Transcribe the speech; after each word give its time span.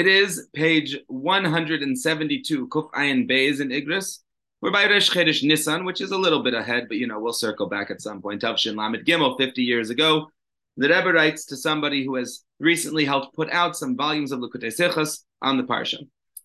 It 0.00 0.06
is 0.06 0.48
page 0.54 0.96
172, 1.08 2.68
Kuf 2.68 2.90
Ayin 2.92 3.28
Beis 3.30 3.60
in 3.60 3.68
Iggros. 3.68 4.20
We're 4.62 4.70
by 4.70 4.86
Resh 4.86 5.10
Nissan, 5.10 5.84
which 5.84 6.00
is 6.00 6.10
a 6.10 6.16
little 6.16 6.42
bit 6.42 6.54
ahead, 6.54 6.86
but 6.88 6.96
you 6.96 7.06
know, 7.06 7.20
we'll 7.20 7.34
circle 7.34 7.68
back 7.68 7.90
at 7.90 8.00
some 8.00 8.22
point. 8.22 8.40
Tavshin 8.40 8.78
Lamed 8.78 9.04
Gimel, 9.04 9.36
50 9.36 9.62
years 9.62 9.90
ago. 9.90 10.30
The 10.78 10.88
Rebbe 10.88 11.12
writes 11.12 11.44
to 11.44 11.56
somebody 11.58 12.02
who 12.02 12.14
has 12.14 12.44
recently 12.58 13.04
helped 13.04 13.36
put 13.36 13.50
out 13.50 13.76
some 13.76 13.94
volumes 13.94 14.32
of 14.32 14.40
Likutei 14.40 14.74
Sichas 14.74 15.18
on 15.42 15.58
the 15.58 15.64
Parsha, 15.64 15.98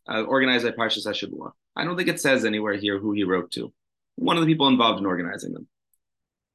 uh, 0.10 0.24
organized 0.24 0.66
by 0.66 0.72
Parshas 0.72 1.08
HaShavua. 1.08 1.54
I 1.78 1.86
don't 1.86 1.96
think 1.96 2.10
it 2.10 2.20
says 2.20 2.44
anywhere 2.44 2.74
here 2.74 3.00
who 3.00 3.14
he 3.14 3.24
wrote 3.24 3.52
to. 3.52 3.72
One 4.18 4.36
of 4.36 4.44
the 4.44 4.52
people 4.52 4.68
involved 4.68 5.00
in 5.00 5.06
organizing 5.06 5.54
them. 5.54 5.70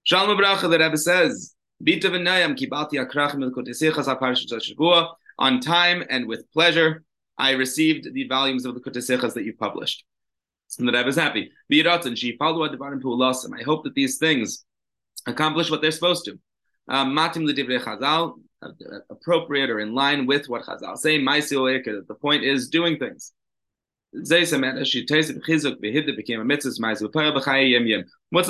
Shalom 0.02 0.36
Abracha, 0.36 0.68
the 0.68 0.78
Rebbe 0.78 0.98
says, 0.98 1.54
Bita 1.82 2.10
kibati 2.58 2.98
on 5.40 5.60
time 5.60 6.04
and 6.08 6.28
with 6.28 6.50
pleasure. 6.52 7.02
I 7.38 7.52
received 7.52 8.12
the 8.12 8.28
volumes 8.28 8.66
of 8.66 8.74
the 8.74 8.80
Kutasichas 8.80 9.34
that 9.34 9.44
you've 9.44 9.58
published. 9.58 10.04
So 10.68 10.84
that 10.84 10.94
I 10.94 11.02
was 11.02 11.16
happy. 11.16 11.50
I 11.72 11.92
hope 13.64 13.84
that 13.84 13.94
these 13.94 14.18
things 14.18 14.64
accomplish 15.26 15.70
what 15.70 15.82
they're 15.82 15.90
supposed 15.90 16.26
to. 16.26 16.38
Um, 16.86 17.16
matim 17.16 17.44
l'divrei 17.44 17.80
Chazal, 17.80 18.34
appropriate 19.10 19.70
or 19.70 19.80
in 19.80 19.94
line 19.94 20.26
with 20.26 20.48
what 20.48 20.62
Chazal 20.62 20.96
say. 20.96 21.18
The 21.18 22.16
point 22.20 22.44
is 22.44 22.68
doing 22.68 22.98
things. 22.98 23.32
What's 24.12 24.40
the 24.40 24.58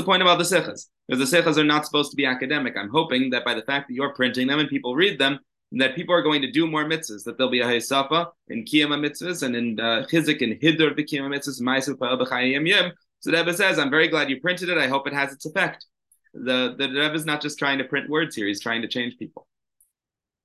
point 0.05 0.23
about 0.23 0.39
the 0.39 0.45
sechas? 0.45 0.89
Because 1.07 1.31
the 1.31 1.37
sechas 1.37 1.59
are 1.59 1.65
not 1.65 1.87
supposed 1.87 2.11
to 2.11 2.17
be 2.17 2.25
academic. 2.27 2.77
I'm 2.77 2.89
hoping 2.89 3.31
that 3.31 3.45
by 3.45 3.55
the 3.55 3.63
fact 3.63 3.89
that 3.89 3.95
you're 3.95 4.15
printing 4.15 4.47
them 4.47 4.59
and 4.59 4.69
people 4.69 4.95
read 4.95 5.19
them, 5.19 5.39
that 5.73 5.95
people 5.95 6.15
are 6.15 6.23
going 6.23 6.43
to 6.43 6.51
do 6.51 6.67
more 6.67 6.85
mitzvahs, 6.85 7.25
that 7.25 7.39
there'll 7.39 7.51
be 7.51 7.61
a 7.61 7.67
Haysafa 7.67 8.27
in 8.49 8.65
Kiyama 8.65 8.99
mitzvahs 8.99 9.43
and 9.45 9.55
in 9.55 9.79
uh, 9.79 10.05
Chizik 10.11 10.43
and 10.43 10.61
Hidur 10.61 10.99
B'Kiyama 10.99 11.35
mitzvahs, 11.35 11.61
Ma'asu 11.61 11.97
B'Chayim 11.97 12.67
Yim. 12.67 12.93
So 13.21 13.31
the 13.31 13.37
Rebbe 13.37 13.55
says, 13.55 13.79
I'm 13.79 13.91
very 13.91 14.09
glad 14.09 14.31
you 14.31 14.41
printed 14.41 14.69
it. 14.69 14.79
I 14.79 14.89
hope 14.89 15.07
it 15.07 15.13
has 15.13 15.33
its 15.33 15.47
effect. 15.47 15.87
The, 16.35 16.75
the 16.77 16.89
Rebbe 16.89 17.15
is 17.15 17.25
not 17.25 17.41
just 17.41 17.59
trying 17.59 17.79
to 17.79 17.85
print 17.85 18.11
words 18.11 18.35
here, 18.35 18.47
he's 18.47 18.61
trying 18.61 18.83
to 18.83 18.89
change 18.89 19.17
people 19.19 19.47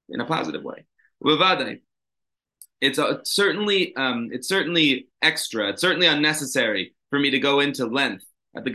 in 0.09 0.19
a 0.19 0.25
positive 0.25 0.63
way. 0.63 0.85
It's 2.81 2.97
a, 2.99 3.21
certainly 3.23 3.95
um, 3.95 4.29
it's 4.31 4.47
certainly 4.47 5.07
extra. 5.21 5.69
It's 5.69 5.81
certainly 5.81 6.07
unnecessary 6.07 6.93
for 7.09 7.17
me 7.17 7.31
to 7.31 7.39
go 7.39 7.61
into 7.61 7.85
length 7.87 8.25
at 8.55 8.63
the 8.63 8.69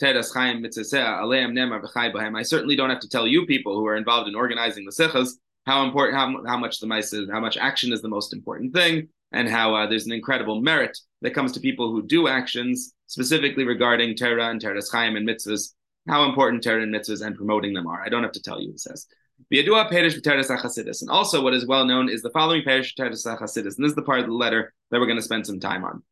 Shalei 0.00 0.60
Ma'asu 0.60 1.82
B'Chayim 1.82 2.24
Yim 2.24 2.36
I 2.36 2.42
certainly 2.42 2.76
don't 2.76 2.90
have 2.90 3.00
to 3.00 3.08
tell 3.08 3.26
you 3.26 3.46
people 3.46 3.74
who 3.74 3.86
are 3.86 3.96
involved 3.96 4.28
in 4.28 4.34
organizing 4.34 4.84
the 4.84 4.92
sichas 4.92 5.32
how 5.66 5.84
important, 5.84 6.16
how, 6.16 6.42
how 6.46 6.56
much 6.56 6.80
the 6.80 6.86
mice 6.86 7.12
is, 7.12 7.28
how 7.30 7.40
much 7.40 7.58
action 7.58 7.92
is 7.92 8.00
the 8.00 8.08
most 8.08 8.32
important 8.32 8.72
thing, 8.72 9.08
and 9.32 9.48
how 9.48 9.74
uh, 9.74 9.86
there's 9.86 10.06
an 10.06 10.12
incredible 10.12 10.62
merit 10.62 10.98
that 11.20 11.34
comes 11.34 11.52
to 11.52 11.60
people 11.60 11.90
who 11.90 12.06
do 12.06 12.26
actions, 12.26 12.94
specifically 13.06 13.64
regarding 13.64 14.16
Torah 14.16 14.48
and 14.48 14.60
Teres 14.60 14.90
Chaim 14.90 15.16
and 15.16 15.28
mitzvahs, 15.28 15.74
how 16.08 16.24
important 16.24 16.62
Torah 16.62 16.82
and 16.82 16.94
mitzvahs 16.94 17.20
and 17.20 17.36
promoting 17.36 17.74
them 17.74 17.86
are. 17.86 18.02
I 18.02 18.08
don't 18.08 18.22
have 18.22 18.32
to 18.32 18.42
tell 18.42 18.62
you, 18.62 18.72
he 18.72 18.78
says. 18.78 19.06
And 19.50 21.10
also, 21.10 21.42
what 21.42 21.54
is 21.54 21.66
well 21.66 21.84
known 21.84 22.08
is 22.08 22.22
the 22.22 22.30
following 22.30 22.64
parish 22.64 22.94
Teres 22.94 23.24
Chasidis, 23.24 23.76
and 23.76 23.84
this 23.84 23.90
is 23.90 23.94
the 23.94 24.02
part 24.02 24.20
of 24.20 24.26
the 24.26 24.32
letter 24.32 24.72
that 24.90 24.98
we're 24.98 25.06
going 25.06 25.18
to 25.18 25.22
spend 25.22 25.46
some 25.46 25.60
time 25.60 25.84
on. 25.84 26.02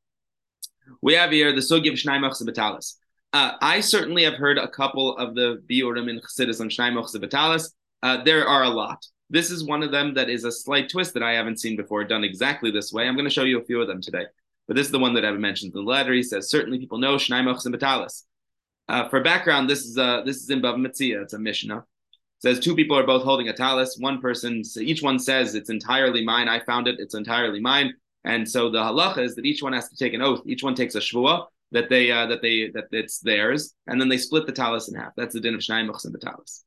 We 1.00 1.14
have 1.14 1.30
here 1.30 1.52
the 1.52 1.60
Sugi 1.60 1.88
of 1.88 1.94
Shnaimach. 1.94 2.34
Uh, 3.36 3.54
I 3.60 3.80
certainly 3.80 4.24
have 4.24 4.36
heard 4.36 4.56
a 4.56 4.66
couple 4.66 5.14
of 5.18 5.34
the 5.34 5.62
biurim 5.68 6.08
in 6.08 6.20
Chassidus 6.20 6.58
on 6.58 6.70
Shnaymoch 6.70 7.14
Zebatalis. 7.14 7.68
Uh, 8.02 8.24
there 8.24 8.48
are 8.48 8.62
a 8.62 8.70
lot. 8.70 9.06
This 9.28 9.50
is 9.50 9.62
one 9.62 9.82
of 9.82 9.92
them 9.92 10.14
that 10.14 10.30
is 10.30 10.44
a 10.44 10.50
slight 10.50 10.88
twist 10.88 11.12
that 11.12 11.22
I 11.22 11.34
haven't 11.34 11.60
seen 11.60 11.76
before, 11.76 12.02
done 12.04 12.24
exactly 12.24 12.70
this 12.70 12.94
way. 12.94 13.06
I'm 13.06 13.14
going 13.14 13.28
to 13.28 13.30
show 13.30 13.42
you 13.42 13.60
a 13.60 13.64
few 13.66 13.78
of 13.82 13.88
them 13.88 14.00
today. 14.00 14.24
But 14.66 14.76
this 14.76 14.86
is 14.86 14.90
the 14.90 14.98
one 14.98 15.12
that 15.12 15.26
I've 15.26 15.38
mentioned 15.38 15.74
in 15.74 15.84
the 15.84 15.86
letter. 15.86 16.14
He 16.14 16.22
says, 16.22 16.48
certainly 16.48 16.78
people 16.78 16.96
know 16.96 17.16
Shnaymoch 17.16 17.62
Zebatalis. 17.62 18.22
Uh, 18.88 19.06
for 19.10 19.20
background, 19.20 19.68
this 19.68 19.84
is 19.84 19.98
uh, 19.98 20.22
this 20.24 20.38
is 20.38 20.48
in 20.48 20.62
Bava 20.62 20.78
Metzia. 20.78 21.22
It's 21.22 21.34
a 21.34 21.38
Mishnah. 21.38 21.80
It 21.80 21.84
says 22.38 22.58
two 22.58 22.74
people 22.74 22.96
are 22.96 23.06
both 23.06 23.22
holding 23.22 23.50
a 23.50 23.52
talis. 23.52 23.98
One 23.98 24.18
person, 24.18 24.62
each 24.78 25.02
one 25.02 25.18
says 25.18 25.54
it's 25.54 25.68
entirely 25.68 26.24
mine. 26.24 26.48
I 26.48 26.60
found 26.60 26.88
it. 26.88 27.00
It's 27.00 27.14
entirely 27.14 27.60
mine. 27.60 27.92
And 28.24 28.48
so 28.48 28.70
the 28.70 28.78
halacha 28.78 29.18
is 29.18 29.34
that 29.34 29.44
each 29.44 29.62
one 29.62 29.74
has 29.74 29.90
to 29.90 29.96
take 29.96 30.14
an 30.14 30.22
oath. 30.22 30.40
Each 30.46 30.62
one 30.62 30.74
takes 30.74 30.94
a 30.94 31.00
shvuah 31.00 31.48
that 31.76 31.90
they 31.90 32.10
uh, 32.10 32.26
that 32.26 32.40
they 32.40 32.70
that 32.72 32.86
it's 32.90 33.18
theirs, 33.20 33.74
and 33.86 34.00
then 34.00 34.08
they 34.08 34.16
split 34.16 34.46
the 34.46 34.52
talis 34.52 34.88
in 34.88 34.94
half. 34.98 35.12
That's 35.16 35.34
the 35.34 35.40
din 35.40 35.54
of 35.54 35.60
shnai 35.60 35.86
machs 35.86 36.06
and 36.06 36.14
betalis. 36.16 36.62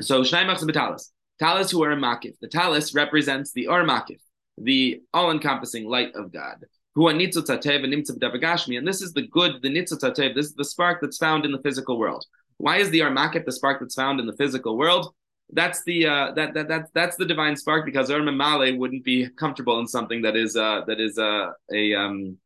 so 0.00 0.22
shnai 0.22 0.46
machs 0.46 0.62
and 0.62 0.72
betalis, 0.72 1.10
talis 1.38 1.70
who 1.70 1.84
are 1.84 1.92
a 1.92 1.96
makif. 1.96 2.34
The 2.40 2.48
talis 2.48 2.94
represents 2.94 3.52
the 3.52 3.66
or 3.66 3.84
makif, 3.84 4.20
the 4.56 5.02
all-encompassing 5.12 5.84
light 5.86 6.14
of 6.14 6.32
God. 6.32 6.64
Who 6.94 7.08
are 7.08 7.12
nitzot 7.12 7.50
and 7.50 7.92
nimtzat 7.92 8.78
and 8.78 8.88
this 8.88 9.02
is 9.02 9.12
the 9.12 9.26
good, 9.26 9.60
the 9.60 9.68
nitzot 9.68 10.34
This 10.34 10.46
is 10.46 10.54
the 10.54 10.64
spark 10.64 11.00
that's 11.02 11.18
found 11.18 11.44
in 11.44 11.52
the 11.52 11.58
physical 11.58 11.98
world. 11.98 12.24
Why 12.56 12.78
is 12.78 12.88
the 12.88 13.00
armakif 13.00 13.44
the 13.44 13.52
spark 13.52 13.80
that's 13.80 13.96
found 13.96 14.18
in 14.20 14.26
the 14.26 14.36
physical 14.36 14.78
world? 14.78 15.12
That's 15.52 15.82
the 15.84 16.06
uh, 16.06 16.32
that 16.36 16.54
that 16.54 16.68
that 16.68 16.82
that's 16.94 17.16
the 17.16 17.26
divine 17.26 17.56
spark 17.56 17.84
because 17.84 18.10
Ur 18.10 18.22
Male 18.22 18.78
wouldn't 18.78 19.04
be 19.04 19.28
comfortable 19.28 19.78
in 19.80 19.86
something 19.86 20.22
that 20.22 20.36
is 20.36 20.56
uh, 20.56 20.82
that 20.86 21.00
is 21.00 21.18
uh, 21.18 21.50
a 21.72 21.94
um, 21.94 22.38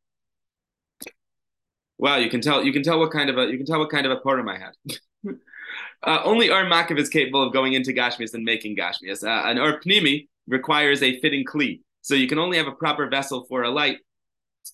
Wow, 1.98 2.16
you 2.16 2.31
can 2.31 2.41
tell 2.41 2.64
you 2.64 2.72
can 2.72 2.82
tell 2.82 2.98
what 2.98 3.10
kind 3.10 3.28
of 3.28 3.38
a 3.38 3.47
you 3.47 3.56
can 3.56 3.66
tell 3.66 3.81
what 3.81 3.91
kind 3.91 4.06
of 4.06 4.12
a 4.12 4.16
purim 4.16 4.48
I 4.48 4.59
had. 4.59 4.72
uh, 6.04 6.20
only 6.25 6.48
Ur 6.48 6.64
Makav 6.64 6.98
is 6.98 7.09
capable 7.09 7.42
of 7.42 7.53
going 7.53 7.72
into 7.72 7.92
Gashmias 7.92 8.34
and 8.34 8.44
making 8.44 8.76
Gashmias. 8.76 9.25
Uh, 9.25 9.48
an 9.48 9.59
Ur 9.59 9.81
Pnimi 9.81 10.28
requires 10.47 11.03
a 11.03 11.20
fitting 11.20 11.44
kli. 11.44 11.81
So 12.03 12.14
you 12.14 12.28
can 12.28 12.38
only 12.38 12.56
have 12.56 12.69
a 12.69 12.72
proper 12.72 13.08
vessel 13.08 13.44
for 13.48 13.64
a 13.64 13.70
light. 13.70 13.98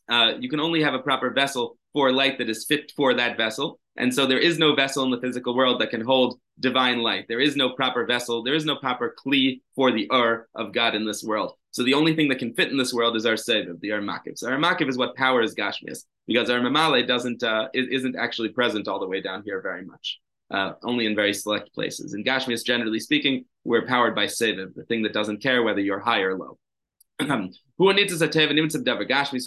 Uh, 0.08 0.34
you 0.38 0.48
can 0.48 0.60
only 0.60 0.82
have 0.82 0.94
a 0.94 0.98
proper 0.98 1.30
vessel 1.30 1.76
for 1.92 2.12
light 2.12 2.38
that 2.38 2.50
is 2.50 2.64
fit 2.66 2.92
for 2.94 3.14
that 3.14 3.36
vessel. 3.36 3.80
And 3.96 4.12
so 4.12 4.26
there 4.26 4.38
is 4.38 4.58
no 4.58 4.74
vessel 4.74 5.04
in 5.04 5.10
the 5.10 5.20
physical 5.20 5.56
world 5.56 5.80
that 5.80 5.90
can 5.90 6.00
hold 6.00 6.38
divine 6.60 6.98
light. 6.98 7.26
There 7.28 7.40
is 7.40 7.56
no 7.56 7.70
proper 7.70 8.04
vessel. 8.04 8.42
There 8.42 8.54
is 8.54 8.64
no 8.64 8.76
proper 8.76 9.14
kli 9.24 9.60
for 9.74 9.92
the 9.92 10.08
Ur 10.12 10.48
of 10.54 10.72
God 10.72 10.94
in 10.94 11.06
this 11.06 11.22
world. 11.24 11.54
So 11.74 11.82
the 11.82 11.94
only 11.94 12.14
thing 12.14 12.28
that 12.28 12.38
can 12.38 12.54
fit 12.54 12.70
in 12.70 12.76
this 12.76 12.94
world 12.94 13.16
is 13.16 13.26
Ur 13.26 13.34
Seviv, 13.34 13.80
the 13.80 13.90
Ur 13.90 14.00
Makiv. 14.00 14.38
So 14.38 14.48
Ur 14.48 14.58
Makiv 14.58 14.88
is 14.88 14.96
what 14.96 15.16
powers 15.16 15.56
Gashmias 15.56 16.04
because 16.28 16.48
Ur 16.48 16.60
Mamale 16.60 17.04
doesn't 17.04 17.42
uh, 17.42 17.66
isn't 17.74 18.14
actually 18.14 18.50
present 18.50 18.86
all 18.86 19.00
the 19.00 19.08
way 19.08 19.20
down 19.20 19.42
here 19.44 19.60
very 19.60 19.84
much. 19.84 20.20
Uh, 20.52 20.74
only 20.84 21.04
in 21.04 21.16
very 21.16 21.34
select 21.34 21.74
places. 21.74 22.14
In 22.14 22.22
Gashmias, 22.22 22.64
generally 22.64 23.00
speaking, 23.00 23.44
we're 23.64 23.88
powered 23.88 24.14
by 24.14 24.26
Seviv, 24.26 24.72
the 24.76 24.84
thing 24.84 25.02
that 25.02 25.12
doesn't 25.12 25.42
care 25.42 25.64
whether 25.64 25.80
you're 25.80 25.98
high 25.98 26.20
or 26.20 26.38
low. 26.38 26.58
So 27.76 27.90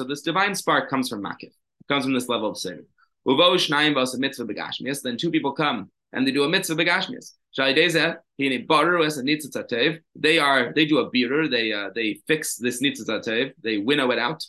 this 0.03 0.21
divine 0.21 0.53
spark 0.53 0.89
comes 0.89 1.07
from 1.07 1.23
Makif, 1.23 1.53
comes 1.87 2.03
from 2.03 2.13
this 2.13 2.27
level 2.27 2.49
of 2.49 2.57
Seviv. 2.57 2.83
Then 5.01 5.17
two 5.17 5.31
people 5.31 5.53
come 5.53 5.89
and 6.13 6.27
they 6.27 6.31
do 6.31 6.43
a 6.43 6.49
mitzvah 6.49 6.75
begashmias. 6.75 7.33
They 7.57 7.69
are 10.39 10.73
they 10.73 10.85
do 10.85 10.99
a 10.99 11.11
birur, 11.11 11.49
they 11.49 11.73
uh, 11.73 11.89
they 11.95 12.19
fix 12.27 12.55
this 12.55 12.81
nitzatzatev, 12.81 13.53
they 13.63 13.77
winnow 13.77 14.11
it 14.11 14.19
out. 14.19 14.43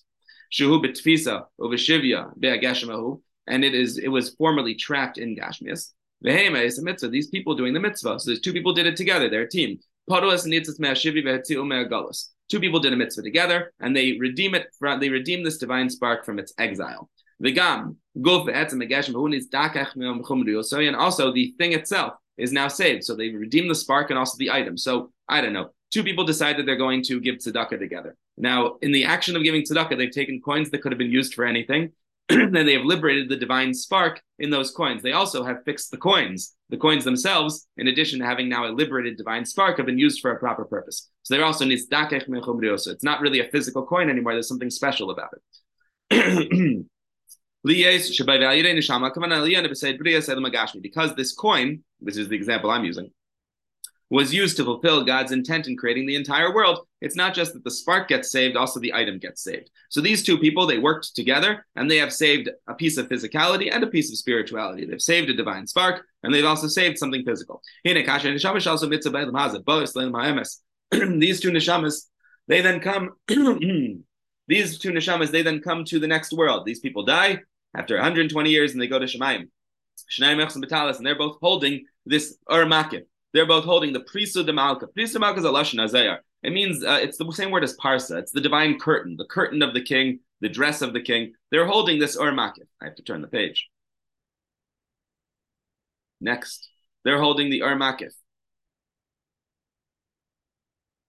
Shuhu 0.52 0.84
betfisa 0.84 1.44
uveshivya 1.60 2.32
be'agashmahu, 2.38 3.20
and 3.46 3.64
it 3.64 3.74
is 3.74 3.98
it 3.98 4.08
was 4.08 4.34
formerly 4.34 4.74
trapped 4.74 5.18
in 5.18 5.36
gashmias. 5.36 5.92
Vehema 6.24 6.64
is 6.64 6.78
a 6.78 6.82
mitzvah. 6.82 7.08
These 7.08 7.28
people 7.28 7.54
doing 7.54 7.74
the 7.74 7.80
mitzvah. 7.80 8.18
So 8.18 8.30
there's 8.30 8.40
two 8.40 8.52
people 8.52 8.72
did 8.72 8.86
it 8.86 8.96
together. 8.96 9.30
They're 9.30 9.42
a 9.42 9.48
team. 9.48 9.78
Padolas 10.10 10.46
nitzat 10.46 10.78
me'ashivi 10.78 11.24
ve'etziu 11.24 11.66
me'agalos. 11.66 12.30
Two 12.50 12.60
people 12.60 12.80
did 12.80 12.92
a 12.92 12.96
mitzvah 12.96 13.22
together, 13.22 13.72
and 13.80 13.94
they 13.94 14.16
redeem 14.18 14.54
it. 14.54 14.68
From, 14.78 15.00
they 15.00 15.10
redeem 15.10 15.44
this 15.44 15.58
divine 15.58 15.90
spark 15.90 16.24
from 16.24 16.38
its 16.38 16.54
exile. 16.58 17.10
V'gam 17.42 17.96
guf 18.18 18.46
ve'etzem 18.46 18.74
me'gashem 18.74 19.12
who 19.12 19.28
needs 19.28 19.48
dakach 19.48 19.96
me'om 19.96 20.22
And 20.86 20.96
also 20.96 21.32
the 21.32 21.54
thing 21.58 21.72
itself 21.72 22.14
is 22.36 22.52
now 22.52 22.68
saved. 22.68 23.04
So 23.04 23.14
they 23.14 23.30
redeem 23.30 23.68
the 23.68 23.74
spark 23.74 24.10
and 24.10 24.18
also 24.18 24.36
the 24.38 24.50
item. 24.50 24.76
So 24.76 25.12
I 25.28 25.40
don't 25.40 25.52
know 25.52 25.70
two 25.90 26.02
people 26.02 26.24
decide 26.24 26.56
that 26.58 26.66
they're 26.66 26.76
going 26.76 27.02
to 27.04 27.20
give 27.20 27.36
tzedakah 27.36 27.78
together. 27.78 28.16
Now, 28.36 28.76
in 28.82 28.92
the 28.92 29.04
action 29.04 29.36
of 29.36 29.42
giving 29.42 29.62
tzedakah, 29.62 29.96
they've 29.96 30.10
taken 30.10 30.40
coins 30.40 30.70
that 30.70 30.82
could 30.82 30.92
have 30.92 30.98
been 30.98 31.10
used 31.10 31.34
for 31.34 31.44
anything. 31.44 31.92
then 32.28 32.52
they 32.52 32.74
have 32.74 32.84
liberated 32.84 33.30
the 33.30 33.36
divine 33.36 33.72
spark 33.72 34.20
in 34.38 34.50
those 34.50 34.70
coins. 34.70 35.02
They 35.02 35.12
also 35.12 35.44
have 35.44 35.64
fixed 35.64 35.90
the 35.90 35.96
coins. 35.96 36.54
The 36.68 36.76
coins 36.76 37.04
themselves, 37.04 37.66
in 37.78 37.88
addition 37.88 38.18
to 38.18 38.26
having 38.26 38.50
now 38.50 38.66
a 38.66 38.72
liberated 38.72 39.16
divine 39.16 39.46
spark, 39.46 39.78
have 39.78 39.86
been 39.86 39.98
used 39.98 40.20
for 40.20 40.32
a 40.32 40.38
proper 40.38 40.66
purpose. 40.66 41.08
So 41.22 41.34
they're 41.34 41.44
also 41.44 41.64
needs 41.64 41.88
dakech 41.88 42.28
mechumrioso. 42.28 42.88
It's 42.88 43.04
not 43.04 43.22
really 43.22 43.40
a 43.40 43.48
physical 43.48 43.86
coin 43.86 44.10
anymore. 44.10 44.34
There's 44.34 44.48
something 44.48 44.70
special 44.70 45.10
about 45.10 45.30
it. 46.10 46.86
because 50.80 51.14
this 51.14 51.34
coin, 51.34 51.82
which 51.98 52.16
is 52.16 52.28
the 52.28 52.36
example 52.36 52.70
I'm 52.70 52.84
using, 52.84 53.10
was 54.10 54.32
used 54.32 54.56
to 54.56 54.64
fulfill 54.64 55.04
God's 55.04 55.32
intent 55.32 55.68
in 55.68 55.76
creating 55.76 56.06
the 56.06 56.14
entire 56.14 56.54
world, 56.54 56.86
it's 57.00 57.16
not 57.16 57.34
just 57.34 57.52
that 57.52 57.64
the 57.64 57.70
spark 57.70 58.08
gets 58.08 58.30
saved, 58.30 58.56
also 58.56 58.80
the 58.80 58.94
item 58.94 59.18
gets 59.18 59.42
saved. 59.42 59.70
So 59.90 60.00
these 60.00 60.22
two 60.22 60.38
people, 60.38 60.66
they 60.66 60.78
worked 60.78 61.14
together 61.14 61.66
and 61.76 61.90
they 61.90 61.98
have 61.98 62.12
saved 62.12 62.48
a 62.66 62.74
piece 62.74 62.96
of 62.96 63.08
physicality 63.08 63.70
and 63.70 63.84
a 63.84 63.88
piece 63.88 64.10
of 64.10 64.16
spirituality. 64.16 64.86
They've 64.86 65.00
saved 65.00 65.28
a 65.28 65.34
divine 65.34 65.66
spark 65.66 66.06
and 66.22 66.32
they've 66.32 66.44
also 66.44 66.68
saved 66.68 66.96
something 66.96 67.24
physical. 67.24 67.60
These 70.92 71.40
two 71.40 71.50
neshamas, 71.50 72.06
they 72.46 72.62
then 72.62 72.80
come, 72.80 73.10
these 74.48 74.78
two 74.78 74.90
neshamas, 74.90 75.30
they 75.30 75.42
then 75.42 75.60
come 75.60 75.84
to 75.84 75.98
the 75.98 76.06
next 76.06 76.32
world. 76.32 76.64
These 76.64 76.80
people 76.80 77.04
die 77.04 77.40
after 77.76 77.94
120 77.94 78.50
years 78.50 78.72
and 78.72 78.80
they 78.80 78.86
go 78.86 78.98
to 78.98 79.06
Shemaim. 79.06 79.48
and 80.20 80.40
Batalis, 80.64 80.96
and 80.96 81.06
they're 81.06 81.18
both 81.18 81.38
holding 81.40 81.84
this 82.06 82.36
Ur 82.50 82.66
they're 83.34 83.46
both 83.46 83.64
holding 83.64 83.92
the 83.92 84.00
Prisu 84.00 84.44
de 84.44 84.52
Malka. 84.52 84.86
Prisu 84.86 85.20
Malka 85.20 85.40
is 85.40 85.44
a 85.44 85.48
Lashon 85.48 85.80
Azayar. 85.80 86.18
It 86.42 86.52
means 86.52 86.84
uh, 86.84 86.98
it's 87.02 87.18
the 87.18 87.30
same 87.32 87.50
word 87.50 87.64
as 87.64 87.76
Parsa. 87.76 88.18
It's 88.18 88.32
the 88.32 88.40
divine 88.40 88.78
curtain, 88.78 89.16
the 89.16 89.26
curtain 89.26 89.60
of 89.60 89.74
the 89.74 89.82
king, 89.82 90.20
the 90.40 90.48
dress 90.48 90.82
of 90.82 90.92
the 90.92 91.02
king. 91.02 91.34
They're 91.50 91.66
holding 91.66 91.98
this 91.98 92.16
Ur 92.16 92.32
I 92.38 92.52
have 92.82 92.94
to 92.94 93.02
turn 93.02 93.22
the 93.22 93.28
page. 93.28 93.68
Next, 96.20 96.68
they're 97.04 97.20
holding 97.20 97.50
the 97.50 97.62
Ur 97.62 97.76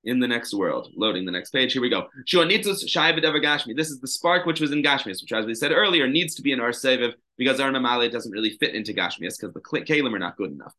in 0.04 0.20
the 0.20 0.28
next 0.28 0.54
world. 0.54 0.90
Loading 0.96 1.26
the 1.26 1.32
next 1.32 1.52
page. 1.52 1.74
Here 1.74 1.82
we 1.82 1.90
go. 1.90 2.08
This 2.26 3.90
is 3.90 4.00
the 4.00 4.08
spark 4.08 4.46
which 4.46 4.60
was 4.60 4.72
in 4.72 4.84
Gashmias, 4.84 5.22
which, 5.22 5.34
as 5.34 5.46
we 5.46 5.54
said 5.54 5.72
earlier, 5.72 6.08
needs 6.08 6.36
to 6.36 6.42
be 6.42 6.52
in 6.52 6.60
Ur 6.60 6.72
Seviv 6.72 7.14
because 7.38 7.60
Ur 7.60 7.72
Mamale 7.72 8.12
doesn't 8.12 8.32
really 8.32 8.58
fit 8.60 8.76
into 8.76 8.94
Gashmias 8.94 9.38
because 9.40 9.54
the 9.54 9.62
Kalim 9.62 10.14
are 10.14 10.20
not 10.20 10.38
good 10.38 10.52
enough. 10.52 10.74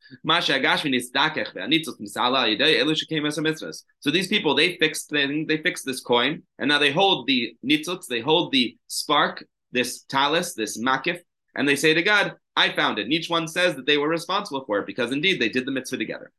So 4.00 4.10
these 4.10 4.28
people, 4.28 4.54
they 4.54 4.76
fixed 4.76 5.10
they, 5.10 5.44
they 5.44 5.58
fixed 5.58 5.86
this 5.86 6.00
coin, 6.00 6.42
and 6.58 6.68
now 6.68 6.78
they 6.78 6.92
hold 6.92 7.26
the 7.26 7.56
nitzuts, 7.64 8.06
they 8.06 8.20
hold 8.20 8.52
the 8.52 8.76
spark, 8.86 9.44
this 9.72 10.02
talis, 10.02 10.54
this 10.54 10.78
makif, 10.78 11.20
and 11.54 11.68
they 11.68 11.76
say 11.76 11.94
to 11.94 12.02
God, 12.02 12.34
I 12.56 12.70
found 12.72 12.98
it. 12.98 13.04
And 13.04 13.12
each 13.12 13.30
one 13.30 13.48
says 13.48 13.74
that 13.76 13.86
they 13.86 13.96
were 13.96 14.08
responsible 14.08 14.64
for 14.66 14.78
it 14.80 14.86
because 14.86 15.12
indeed 15.12 15.40
they 15.40 15.48
did 15.48 15.66
the 15.66 15.72
mitzvah 15.72 15.96
together. 15.96 16.30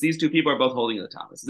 These 0.00 0.18
two 0.18 0.30
people 0.30 0.52
are 0.52 0.58
both 0.58 0.74
holding 0.74 0.98
the 0.98 1.08
talis. 1.08 1.44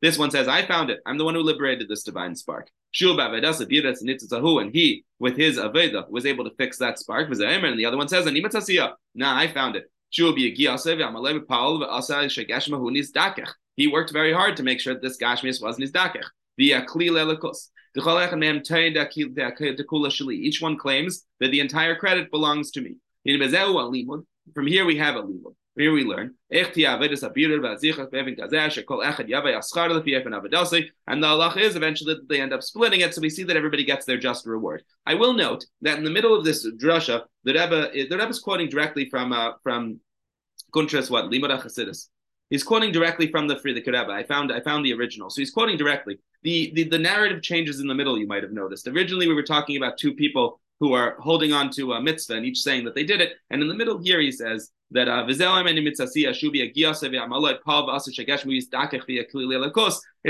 This 0.00 0.18
one 0.18 0.30
says, 0.30 0.48
I 0.48 0.66
found 0.66 0.90
it. 0.90 1.00
I'm 1.06 1.18
the 1.18 1.24
one 1.24 1.34
who 1.34 1.42
liberated 1.42 1.88
this 1.88 2.02
divine 2.02 2.34
spark. 2.34 2.68
And 3.00 4.74
he, 4.74 5.04
with 5.18 5.36
his 5.36 5.58
Aveda, 5.58 6.08
was 6.10 6.26
able 6.26 6.44
to 6.44 6.54
fix 6.56 6.78
that 6.78 6.98
spark. 6.98 7.30
And 7.30 7.78
the 7.78 7.86
other 7.86 7.96
one 7.96 8.08
says, 8.08 8.26
Nah, 8.26 9.36
I 9.36 9.48
found 9.48 9.76
it. 9.76 9.90
He 13.74 13.86
worked 13.86 14.12
very 14.12 14.32
hard 14.32 14.56
to 14.58 14.62
make 14.62 14.80
sure 14.80 14.92
that 14.92 15.02
this 15.02 15.16
Gashmias 15.16 15.62
wasn't 15.62 15.82
his 15.82 15.92
dakech. 15.92 16.26
Each 16.58 16.74
one 20.60 20.76
claims 20.76 21.24
that 21.40 21.50
the 21.50 21.60
entire 21.60 21.94
credit 21.94 22.30
belongs 22.30 22.70
to 22.72 22.82
me. 22.82 22.96
From 24.54 24.66
here 24.66 24.84
we 24.84 24.98
have 24.98 25.16
a 25.16 25.22
limud. 25.22 25.54
Here 25.74 25.92
we 25.92 26.04
learn, 26.04 26.34
and 26.50 26.66
the 26.74 26.86
Allah 31.26 31.54
is 31.56 31.76
eventually 31.76 32.14
that 32.14 32.28
they 32.28 32.40
end 32.42 32.52
up 32.52 32.62
splitting 32.62 33.00
it, 33.00 33.14
so 33.14 33.22
we 33.22 33.30
see 33.30 33.42
that 33.44 33.56
everybody 33.56 33.82
gets 33.82 34.04
their 34.04 34.18
just 34.18 34.44
reward. 34.44 34.82
I 35.06 35.14
will 35.14 35.32
note 35.32 35.64
that 35.80 35.96
in 35.96 36.04
the 36.04 36.10
middle 36.10 36.36
of 36.36 36.44
this 36.44 36.70
drasha, 36.72 37.22
the 37.44 37.54
Rebbe, 37.54 37.90
the 37.94 38.18
Rebbe 38.18 38.28
is 38.28 38.40
quoting 38.40 38.68
directly 38.68 39.08
from 39.08 39.32
uh, 39.32 39.52
from 39.62 39.98
Guntras 40.74 41.10
what 41.10 41.30
Limud 41.30 41.50
Chasidus. 41.62 42.08
He's 42.50 42.62
quoting 42.62 42.92
directly 42.92 43.30
from 43.30 43.48
the 43.48 43.56
Frierdiker 43.56 43.98
Rebbe. 43.98 44.12
I 44.12 44.24
found 44.24 44.52
I 44.52 44.60
found 44.60 44.84
the 44.84 44.92
original, 44.92 45.30
so 45.30 45.40
he's 45.40 45.50
quoting 45.50 45.78
directly. 45.78 46.18
The, 46.42 46.70
the 46.74 46.84
the 46.84 46.98
narrative 46.98 47.40
changes 47.40 47.80
in 47.80 47.86
the 47.86 47.94
middle. 47.94 48.18
You 48.18 48.26
might 48.26 48.42
have 48.42 48.52
noticed. 48.52 48.88
Originally, 48.88 49.26
we 49.26 49.32
were 49.32 49.42
talking 49.42 49.78
about 49.78 49.96
two 49.96 50.12
people 50.12 50.60
who 50.82 50.92
are 50.94 51.14
holding 51.20 51.52
on 51.52 51.70
to 51.70 51.92
a 51.92 52.02
mitzvah 52.02 52.34
and 52.34 52.44
each 52.44 52.58
saying 52.58 52.84
that 52.84 52.92
they 52.92 53.04
did 53.04 53.20
it. 53.20 53.34
And 53.50 53.62
in 53.62 53.68
the 53.68 53.74
middle 53.74 54.02
here, 54.02 54.20
he 54.20 54.32
says 54.32 54.72
that 54.90 55.06
uh, 55.06 55.24
it 55.28 55.38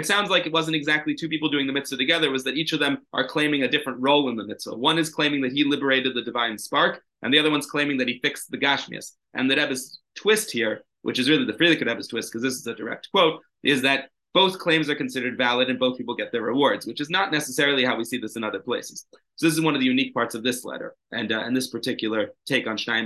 sounds 0.06 0.28
like 0.28 0.46
it 0.46 0.52
wasn't 0.52 0.76
exactly 0.76 1.14
two 1.14 1.31
people 1.31 1.49
doing 1.49 1.66
the 1.66 1.72
mitzvah 1.72 1.96
together. 1.96 2.31
Was 2.31 2.44
that 2.44 2.58
each 2.58 2.75
of 2.75 2.81
them 2.81 2.99
are 3.14 3.26
claiming 3.26 3.62
a 3.62 3.69
different 3.69 4.02
role 4.02 4.28
in 4.28 4.37
the 4.37 4.44
mitzvah. 4.44 4.76
One 4.76 4.99
is 4.99 5.08
claiming 5.08 5.40
that 5.40 5.52
he 5.52 5.64
liberated 5.64 6.14
the 6.14 6.20
divine 6.20 6.58
spark, 6.58 7.02
and 7.22 7.32
the 7.32 7.38
other 7.38 7.50
one's 7.50 7.64
claiming 7.64 7.96
that 7.96 8.08
he 8.08 8.19
fixed 8.19 8.50
the 8.50 8.58
gashmias. 8.58 9.12
And 9.32 9.50
the 9.50 9.56
Rebbe's 9.56 10.00
twist 10.16 10.50
here, 10.50 10.84
which 11.00 11.19
is 11.19 11.31
really 11.31 11.46
the 11.46 11.55
Frierdiker 11.55 11.87
Rebbe's 11.87 12.08
twist, 12.08 12.31
because 12.31 12.43
this 12.43 12.56
is 12.56 12.66
a 12.66 12.75
direct 12.75 13.08
quote, 13.10 13.40
is 13.62 13.81
that 13.81 14.10
both 14.34 14.58
claims 14.58 14.88
are 14.88 14.94
considered 14.94 15.37
valid 15.37 15.69
and 15.69 15.79
both 15.79 15.99
people 15.99 16.14
get 16.14 16.32
their 16.32 16.43
rewards, 16.43 16.87
which 16.87 17.00
is 17.00 17.11
not 17.11 17.32
necessarily 17.32 17.84
how 17.84 17.96
we 17.96 18.05
see 18.05 18.19
this 18.19 18.37
in 18.37 18.44
other 18.44 18.61
places. 18.61 19.06
So 19.37 19.46
this 19.46 19.55
is 19.55 19.61
one 19.61 19.75
of 19.75 19.81
the 19.81 19.87
unique 19.87 20.14
parts 20.14 20.34
of 20.34 20.43
this 20.43 20.64
letter 20.64 20.94
and 21.11 21.32
uh, 21.32 21.40
and 21.40 21.56
this 21.56 21.69
particular 21.69 22.31
take 22.46 22.67
on 22.67 22.76
Shnai 22.76 23.05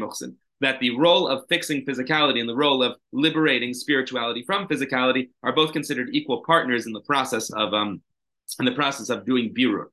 that 0.60 0.80
the 0.80 0.96
role 0.96 1.28
of 1.28 1.44
fixing 1.48 1.84
physicality 1.84 2.40
and 2.40 2.48
the 2.48 2.56
role 2.56 2.82
of 2.82 2.96
liberating 3.12 3.74
spirituality 3.74 4.42
from 4.46 4.66
physicality 4.68 5.28
are 5.42 5.54
both 5.54 5.72
considered 5.72 6.08
equal 6.12 6.42
partners 6.46 6.86
in 6.86 6.92
the 6.92 7.02
process 7.02 7.50
of 7.50 7.74
um 7.74 8.00
in 8.58 8.64
the 8.64 8.72
process 8.72 9.08
of 9.08 9.26
doing 9.26 9.52
birur. 9.52 9.86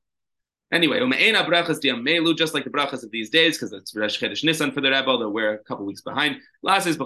Anyway, 0.74 0.98
just 0.98 2.52
like 2.52 2.64
the 2.64 2.70
brachas 2.70 3.04
of 3.04 3.12
these 3.12 3.30
days, 3.30 3.56
because 3.56 3.72
it's 3.72 3.94
Rosh 3.94 4.20
Chodesh 4.20 4.42
Nisan 4.42 4.72
for 4.72 4.80
the 4.80 4.90
Rebbe, 4.90 5.06
although 5.06 5.30
we're 5.30 5.54
a 5.54 5.58
couple 5.58 5.86
weeks 5.86 6.00
behind. 6.00 6.38
Last 6.64 6.88
is 6.88 6.98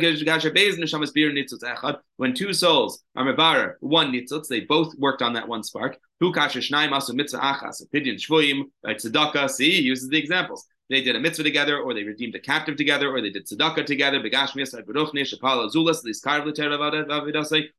two 2.34 2.52
souls 2.52 3.02
are 3.16 3.24
mevarer 3.24 3.74
one 3.80 4.12
nitzutz, 4.12 4.46
they 4.46 4.60
both 4.60 4.94
worked 4.96 5.22
on 5.22 5.32
that 5.32 5.48
one 5.48 5.64
spark. 5.64 5.98
Hu 6.20 6.32
kasher 6.32 6.60
shnayim 6.60 6.92
asu 6.92 7.14
mitzvah 7.14 7.40
achas, 7.40 7.82
pidyon 7.92 8.14
shvuyim, 8.14 8.62
tzedakah. 8.86 9.50
See, 9.50 9.72
he 9.72 9.82
uses 9.82 10.08
the 10.08 10.18
examples 10.18 10.64
they 10.92 11.00
did 11.00 11.16
a 11.16 11.20
mitzvah 11.20 11.42
together, 11.42 11.78
or 11.78 11.94
they 11.94 12.04
redeemed 12.04 12.34
a 12.34 12.38
captive 12.38 12.76
together, 12.76 13.10
or 13.10 13.22
they 13.22 13.30
did 13.30 13.46
tzedakah 13.46 13.86
together, 13.86 14.18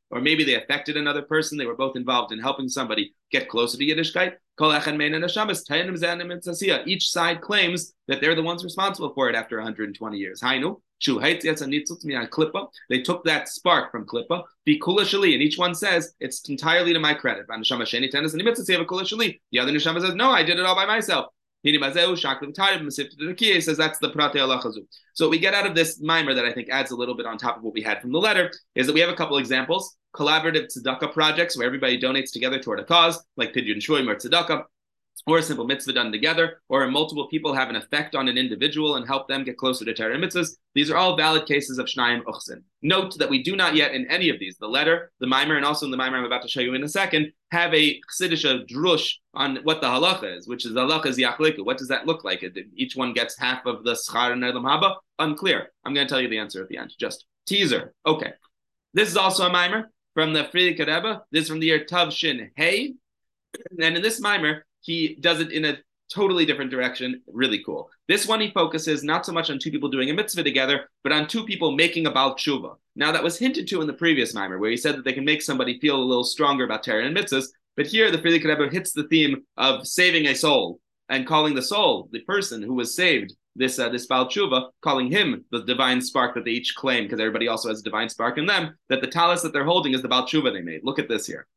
or 0.09 0.21
maybe 0.21 0.43
they 0.43 0.55
affected 0.55 0.97
another 0.97 1.21
person. 1.21 1.57
They 1.57 1.67
were 1.67 1.75
both 1.75 1.95
involved 1.95 2.31
in 2.31 2.39
helping 2.39 2.67
somebody 2.67 3.13
get 3.31 3.49
closer 3.49 3.77
to 3.77 3.85
Yiddishkeit. 3.85 4.33
Each 6.87 7.09
side 7.09 7.41
claims 7.41 7.93
that 8.07 8.19
they're 8.19 8.35
the 8.35 8.41
ones 8.41 8.63
responsible 8.63 9.13
for 9.13 9.29
it 9.29 9.35
after 9.35 9.57
120 9.57 10.17
years. 10.17 10.41
They 12.89 13.01
took 13.01 13.23
that 13.25 13.49
spark 13.49 13.91
from 13.91 14.07
klippa, 14.07 14.43
and 14.65 15.41
each 15.41 15.57
one 15.57 15.75
says 15.75 16.15
it's 16.19 16.49
entirely 16.49 16.93
to 16.93 16.99
my 16.99 17.13
credit. 17.13 17.45
The 17.47 17.53
other 17.53 17.63
neshama 19.71 20.01
says, 20.01 20.15
no, 20.15 20.31
I 20.31 20.43
did 20.43 20.57
it 20.57 20.65
all 20.65 20.75
by 20.75 20.85
myself 20.85 21.27
says 23.61 23.77
that's 23.77 23.99
the 23.99 24.09
Prate 24.13 24.33
Alachazu. 24.33 24.85
So 25.13 25.29
we 25.29 25.39
get 25.39 25.53
out 25.53 25.65
of 25.65 25.75
this 25.75 26.01
mimer 26.01 26.33
that 26.33 26.45
I 26.45 26.51
think 26.51 26.69
adds 26.69 26.91
a 26.91 26.95
little 26.95 27.15
bit 27.15 27.25
on 27.25 27.37
top 27.37 27.57
of 27.57 27.63
what 27.63 27.73
we 27.73 27.81
had 27.81 28.01
from 28.01 28.11
the 28.11 28.19
letter 28.19 28.51
is 28.75 28.87
that 28.87 28.93
we 28.93 28.99
have 28.99 29.09
a 29.09 29.15
couple 29.15 29.37
examples. 29.37 29.95
Collaborative 30.15 30.67
tzedakah 30.67 31.13
projects 31.13 31.57
where 31.57 31.65
everybody 31.65 31.99
donates 31.99 32.31
together 32.31 32.59
toward 32.59 32.79
a 32.79 32.83
cause, 32.83 33.23
like 33.37 33.53
Pidyon 33.53 33.77
Shvuyim 33.77 34.07
or 34.07 34.15
tzedakah 34.15 34.63
or 35.25 35.37
a 35.37 35.43
simple 35.43 35.65
mitzvah 35.65 35.93
done 35.93 36.11
together, 36.11 36.61
or 36.67 36.85
multiple 36.87 37.27
people 37.29 37.53
have 37.53 37.69
an 37.69 37.75
effect 37.75 38.13
on 38.15 38.27
an 38.27 38.37
individual 38.37 38.95
and 38.95 39.07
help 39.07 39.27
them 39.27 39.43
get 39.43 39.57
closer 39.57 39.85
to 39.85 39.93
Torah 39.93 40.17
mitzvahs. 40.17 40.57
These 40.75 40.91
are 40.91 40.97
all 40.97 41.15
valid 41.15 41.45
cases 41.45 41.77
of 41.77 41.85
Shnayim 41.85 42.23
Uchsin. 42.23 42.63
Note 42.81 43.17
that 43.19 43.29
we 43.29 43.41
do 43.41 43.55
not 43.55 43.75
yet 43.75 43.93
in 43.93 44.05
any 44.11 44.29
of 44.29 44.39
these, 44.39 44.57
the 44.57 44.67
letter, 44.67 45.11
the 45.19 45.27
mimer, 45.27 45.55
and 45.55 45.65
also 45.65 45.85
in 45.85 45.91
the 45.91 45.97
mimer 45.97 46.17
I'm 46.17 46.25
about 46.25 46.41
to 46.41 46.49
show 46.49 46.59
you 46.59 46.73
in 46.73 46.83
a 46.83 46.89
second, 46.89 47.31
have 47.51 47.73
a 47.73 48.01
chsidisha 48.11 48.67
drush 48.67 49.13
on 49.33 49.59
what 49.63 49.79
the 49.79 49.87
halacha 49.87 50.37
is, 50.37 50.47
which 50.47 50.65
is 50.65 50.73
the 50.73 50.81
halacha 50.81 51.05
is 51.05 51.17
yachliku. 51.17 51.63
What 51.65 51.77
does 51.77 51.87
that 51.87 52.05
look 52.05 52.23
like? 52.23 52.43
Each 52.75 52.95
one 52.95 53.13
gets 53.13 53.37
half 53.37 53.65
of 53.65 53.83
the 53.83 53.93
schar 53.93 54.33
and 54.33 54.43
olam 54.43 54.63
haba? 54.63 54.95
Unclear. 55.19 55.71
I'm 55.85 55.93
going 55.93 56.05
to 56.05 56.11
tell 56.11 56.21
you 56.21 56.27
the 56.27 56.39
answer 56.39 56.61
at 56.61 56.67
the 56.67 56.77
end. 56.77 56.93
Just 56.99 57.25
teaser. 57.47 57.93
Okay. 58.05 58.33
This 58.93 59.09
is 59.09 59.15
also 59.15 59.45
a 59.45 59.51
mimer 59.51 59.89
from 60.13 60.33
the 60.33 60.43
Frierdiker 60.43 60.79
Rebbe. 60.79 61.23
This 61.31 61.43
is 61.43 61.49
from 61.49 61.59
the 61.59 61.67
year 61.67 61.85
Tav 61.85 62.11
Shin 62.13 62.51
Hey. 62.55 62.95
And 63.79 63.95
in 63.95 64.01
this 64.01 64.19
mimer, 64.19 64.65
he 64.83 65.17
does 65.19 65.39
it 65.39 65.51
in 65.51 65.65
a 65.65 65.77
totally 66.13 66.45
different 66.45 66.69
direction. 66.69 67.21
Really 67.27 67.63
cool. 67.63 67.89
This 68.07 68.27
one 68.27 68.39
he 68.39 68.51
focuses 68.51 69.03
not 69.03 69.25
so 69.25 69.31
much 69.31 69.49
on 69.49 69.57
two 69.57 69.71
people 69.71 69.89
doing 69.89 70.09
a 70.09 70.13
mitzvah 70.13 70.43
together, 70.43 70.89
but 71.03 71.11
on 71.11 71.27
two 71.27 71.45
people 71.45 71.71
making 71.71 72.05
a 72.05 72.11
bal 72.11 72.35
tshuva. 72.35 72.75
Now 72.95 73.11
that 73.11 73.23
was 73.23 73.39
hinted 73.39 73.67
to 73.69 73.81
in 73.81 73.87
the 73.87 73.93
previous 73.93 74.33
mimer, 74.33 74.59
where 74.59 74.69
he 74.69 74.77
said 74.77 74.95
that 74.95 75.05
they 75.05 75.13
can 75.13 75.25
make 75.25 75.41
somebody 75.41 75.79
feel 75.79 75.95
a 75.95 76.03
little 76.03 76.23
stronger 76.23 76.65
about 76.65 76.83
Torah 76.83 77.05
and 77.05 77.15
mitzvahs. 77.15 77.47
But 77.75 77.87
here 77.87 78.11
the 78.11 78.19
Frierdiker 78.19 78.45
Rebbe 78.45 78.71
hits 78.71 78.91
the 78.91 79.07
theme 79.07 79.43
of 79.57 79.87
saving 79.87 80.27
a 80.27 80.35
soul 80.35 80.79
and 81.09 81.25
calling 81.25 81.55
the 81.55 81.61
soul, 81.61 82.09
the 82.11 82.21
person 82.21 82.61
who 82.61 82.75
was 82.75 82.95
saved, 82.95 83.33
this 83.55 83.79
uh, 83.79 83.89
this 83.89 84.05
bal 84.05 84.27
tshuva, 84.27 84.69
calling 84.81 85.09
him 85.09 85.45
the 85.51 85.63
divine 85.63 86.01
spark 86.01 86.35
that 86.35 86.45
they 86.45 86.51
each 86.51 86.75
claim, 86.75 87.03
because 87.03 87.19
everybody 87.19 87.47
also 87.47 87.69
has 87.69 87.79
a 87.79 87.83
divine 87.83 88.09
spark 88.09 88.37
in 88.37 88.45
them. 88.45 88.75
That 88.89 89.01
the 89.01 89.07
talis 89.07 89.41
that 89.41 89.53
they're 89.53 89.65
holding 89.65 89.93
is 89.93 90.01
the 90.01 90.07
bal 90.07 90.27
tshuva 90.27 90.53
they 90.53 90.61
made. 90.61 90.81
Look 90.83 90.99
at 90.99 91.09
this 91.09 91.25
here. 91.25 91.47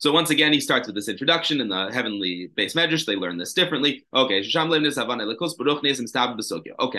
So 0.00 0.12
once 0.12 0.30
again, 0.30 0.52
he 0.52 0.60
starts 0.60 0.86
with 0.86 0.94
this 0.94 1.08
introduction 1.08 1.60
in 1.60 1.68
the 1.68 1.90
heavenly 1.92 2.52
base 2.54 2.74
medrash. 2.74 3.04
They 3.04 3.16
learn 3.16 3.36
this 3.36 3.52
differently. 3.52 4.06
Okay, 4.14 4.44
okay, 4.44 4.58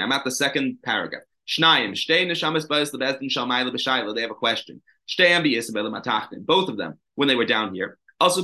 I'm 0.02 0.12
at 0.12 0.26
the 0.26 0.32
second 0.32 0.80
paragraph. 0.84 1.22
They 1.58 2.28
have 2.28 2.46
a 4.32 4.36
question. 4.36 4.82
Both 6.46 6.70
of 6.70 6.78
them, 6.78 7.00
when 7.16 7.28
they 7.30 7.36
were 7.36 7.46
down 7.46 7.74
here, 7.74 7.98
also. 8.20 8.44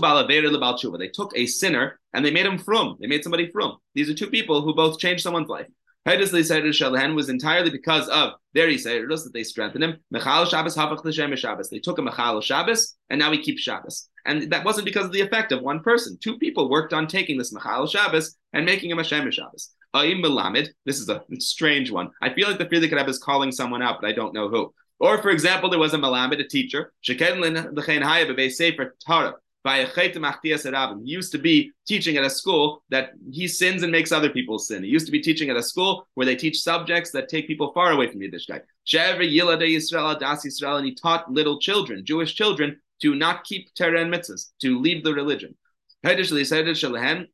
They 0.97 1.09
took 1.09 1.33
a 1.35 1.45
sinner 1.47 1.99
and 2.13 2.25
they 2.25 2.31
made 2.31 2.45
him 2.45 2.57
from. 2.57 2.95
They 3.01 3.07
made 3.07 3.23
somebody 3.23 3.51
from. 3.51 3.75
These 3.93 4.09
are 4.09 4.13
two 4.13 4.29
people 4.29 4.61
who 4.61 4.73
both 4.73 4.99
changed 4.99 5.21
someone's 5.21 5.49
life. 5.49 5.67
Was 6.05 7.29
entirely 7.29 7.71
because 7.71 8.07
of 8.07 8.35
their 8.53 8.69
Yisraelis 8.69 9.25
that 9.25 9.33
they 9.33 9.43
strengthened 9.43 9.83
him. 9.83 9.97
Shabbos. 10.13 11.69
They 11.69 11.79
took 11.79 11.99
a 11.99 12.01
Mechal 12.01 12.41
Shabbos, 12.41 12.95
and 13.09 13.19
now 13.19 13.31
we 13.31 13.43
keep 13.43 13.59
Shabbos. 13.59 14.07
And 14.25 14.51
that 14.51 14.65
wasn't 14.65 14.85
because 14.85 15.05
of 15.05 15.11
the 15.11 15.21
effect 15.21 15.51
of 15.51 15.61
one 15.61 15.81
person. 15.81 16.17
Two 16.21 16.37
people 16.37 16.69
worked 16.69 16.93
on 16.93 17.07
taking 17.07 17.37
this 17.37 17.53
Mechal 17.53 17.89
Shabbos 17.89 18.35
and 18.53 18.65
making 18.65 18.89
him 18.89 18.99
a 18.99 19.03
Shem 19.03 19.29
Shabbos. 19.29 19.73
Ayim 19.93 20.23
Melamed. 20.23 20.69
This 20.85 20.99
is 20.99 21.09
a 21.09 21.23
strange 21.39 21.91
one. 21.91 22.09
I 22.21 22.33
feel 22.33 22.47
like 22.49 22.57
the 22.57 22.65
Frierdiker 22.65 22.95
Rebbe 22.97 23.09
is 23.09 23.19
calling 23.19 23.51
someone 23.51 23.81
out, 23.81 24.01
but 24.01 24.07
I 24.07 24.13
don't 24.13 24.33
know 24.33 24.49
who. 24.49 24.73
Or, 24.99 25.21
for 25.21 25.29
example, 25.29 25.69
there 25.69 25.79
was 25.79 25.93
a 25.93 25.97
Melamed, 25.97 26.39
a 26.39 26.47
teacher. 26.47 26.91
Sefer 27.03 28.95
Torah. 29.05 29.35
He 29.67 31.11
used 31.11 31.31
to 31.31 31.39
be 31.39 31.71
teaching 31.87 32.17
at 32.17 32.23
a 32.23 32.29
school 32.29 32.83
that 32.89 33.13
he 33.31 33.47
sins 33.47 33.81
and 33.81 33.91
makes 33.91 34.11
other 34.11 34.29
people 34.29 34.59
sin. 34.59 34.83
He 34.83 34.89
used 34.89 35.07
to 35.07 35.11
be 35.11 35.21
teaching 35.21 35.49
at 35.49 35.55
a 35.55 35.63
school 35.63 36.07
where 36.13 36.25
they 36.25 36.35
teach 36.35 36.61
subjects 36.61 37.09
that 37.11 37.29
take 37.29 37.47
people 37.47 37.73
far 37.73 37.91
away 37.91 38.07
from 38.07 38.19
Yiddishkeit. 38.21 38.61
And 38.93 40.85
he 40.85 40.93
taught 40.93 41.31
little 41.31 41.59
children, 41.59 42.05
Jewish 42.05 42.35
children, 42.35 42.79
to 43.01 43.15
not 43.15 43.43
keep 43.43 43.73
Torah 43.73 44.01
and 44.01 44.13
mitzvahs, 44.13 44.51
to 44.61 44.79
leave 44.79 45.03
the 45.03 45.13
religion. 45.13 45.55
He 46.03 46.43
said, 46.43 46.67
and, 46.67 47.27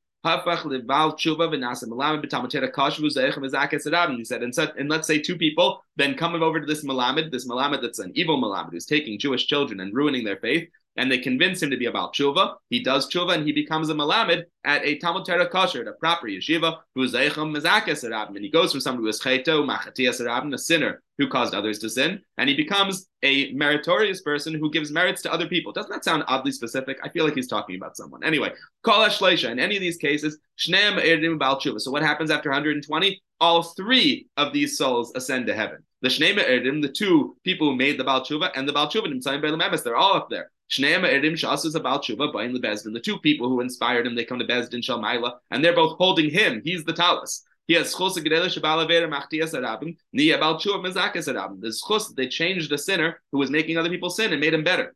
and 4.77 4.89
let's 4.89 5.07
say 5.07 5.19
two 5.19 5.37
people 5.37 5.83
then 5.95 6.15
come 6.15 6.41
over 6.41 6.59
to 6.59 6.65
this 6.65 6.85
Malamed, 6.85 7.31
this 7.31 7.47
Malamed 7.47 7.81
that's 7.81 7.99
an 7.99 8.11
evil 8.15 8.41
Malamed 8.41 8.71
who's 8.71 8.85
taking 8.85 9.19
Jewish 9.19 9.47
children 9.47 9.79
and 9.79 9.93
ruining 9.93 10.23
their 10.23 10.37
faith, 10.37 10.69
and 10.97 11.11
they 11.11 11.17
convince 11.17 11.61
him 11.61 11.69
to 11.69 11.77
be 11.77 11.85
about 11.85 12.13
tshuva. 12.13 12.55
He 12.69 12.83
does 12.83 13.09
tshuva 13.09 13.35
and 13.35 13.45
he 13.45 13.51
becomes 13.51 13.89
a 13.89 13.93
malamed 13.93 14.43
at 14.65 14.83
a 14.85 14.97
Talmud 14.97 15.25
Torah 15.25 15.47
kosher, 15.47 15.83
a 15.83 15.93
proper 15.93 16.27
yeshiva, 16.27 16.77
who's 16.95 17.13
zeicham 17.13 17.55
mezakes 17.55 18.03
and 18.03 18.37
he 18.43 18.49
goes 18.49 18.71
from 18.71 18.81
somebody 18.81 19.03
who 19.03 19.09
is 19.09 19.21
cheto 19.21 19.65
machatias 19.65 20.53
a 20.53 20.57
sinner 20.57 21.01
who 21.17 21.27
caused 21.27 21.53
others 21.53 21.77
to 21.79 21.89
sin, 21.89 22.19
and 22.37 22.49
he 22.49 22.55
becomes 22.55 23.07
a 23.21 23.53
meritorious 23.53 24.21
person 24.21 24.55
who 24.55 24.71
gives 24.71 24.91
merits 24.91 25.21
to 25.21 25.31
other 25.31 25.47
people. 25.47 25.71
Doesn't 25.71 25.91
that 25.91 26.03
sound 26.03 26.23
oddly 26.27 26.51
specific? 26.51 26.97
I 27.03 27.09
feel 27.09 27.25
like 27.25 27.35
he's 27.35 27.47
talking 27.47 27.75
about 27.75 27.95
someone. 27.95 28.23
Anyway, 28.23 28.51
kol 28.83 29.05
shleisha. 29.05 29.51
In 29.51 29.59
any 29.59 29.75
of 29.75 29.81
these 29.81 29.97
cases, 29.97 30.39
shneim 30.57 30.99
erdim 30.99 31.37
bal 31.37 31.59
tshuva. 31.59 31.79
So 31.79 31.91
what 31.91 32.01
happens 32.01 32.31
after 32.31 32.49
120? 32.49 33.21
All 33.39 33.61
three 33.63 34.27
of 34.37 34.51
these 34.51 34.77
souls 34.77 35.11
ascend 35.15 35.45
to 35.47 35.53
heaven. 35.53 35.83
The 36.01 36.09
Shnei 36.09 36.81
the 36.81 36.89
two 36.89 37.35
people 37.43 37.69
who 37.69 37.75
made 37.75 37.99
the 37.99 38.03
Baal 38.03 38.21
Tshuva, 38.21 38.51
and 38.55 38.67
the 38.67 38.73
Baal 38.73 38.87
Tshuva, 38.87 39.83
they're 39.83 39.95
all 39.95 40.15
up 40.15 40.29
there. 40.29 40.49
Shneim 40.71 41.03
Erim 41.03 41.33
Shas 41.33 41.75
about 41.75 42.03
Tshuva, 42.03 42.31
Bain 42.33 42.53
Bezdin. 42.59 42.93
The 42.93 42.99
two 42.99 43.19
people 43.19 43.49
who 43.49 43.59
inspired 43.59 44.07
him, 44.07 44.15
they 44.15 44.25
come 44.25 44.39
to 44.39 44.45
Bezdin 44.45 44.81
Shalmaila, 44.81 45.33
and 45.51 45.63
they're 45.63 45.75
both 45.75 45.97
holding 45.97 46.29
him. 46.29 46.61
He's 46.63 46.83
the 46.85 46.93
talus. 46.93 47.43
He 47.67 47.75
has 47.75 47.93
chus 47.93 48.17
gedele 48.17 48.47
shabalavera 48.47 49.07
machtias 49.09 49.53
arabim, 49.53 49.95
ni 50.11 50.31
about 50.31 50.61
tshuva 50.61 50.83
mezakas 50.85 51.31
arabim. 51.31 51.61
There's 51.61 51.81
chus 51.87 52.11
they 52.13 52.27
changed 52.27 52.69
the 52.69 52.77
sinner 52.77 53.21
who 53.31 53.37
was 53.37 53.51
making 53.51 53.77
other 53.77 53.89
people 53.89 54.09
sin 54.09 54.31
and 54.31 54.41
made 54.41 54.53
him 54.53 54.63
better. 54.63 54.95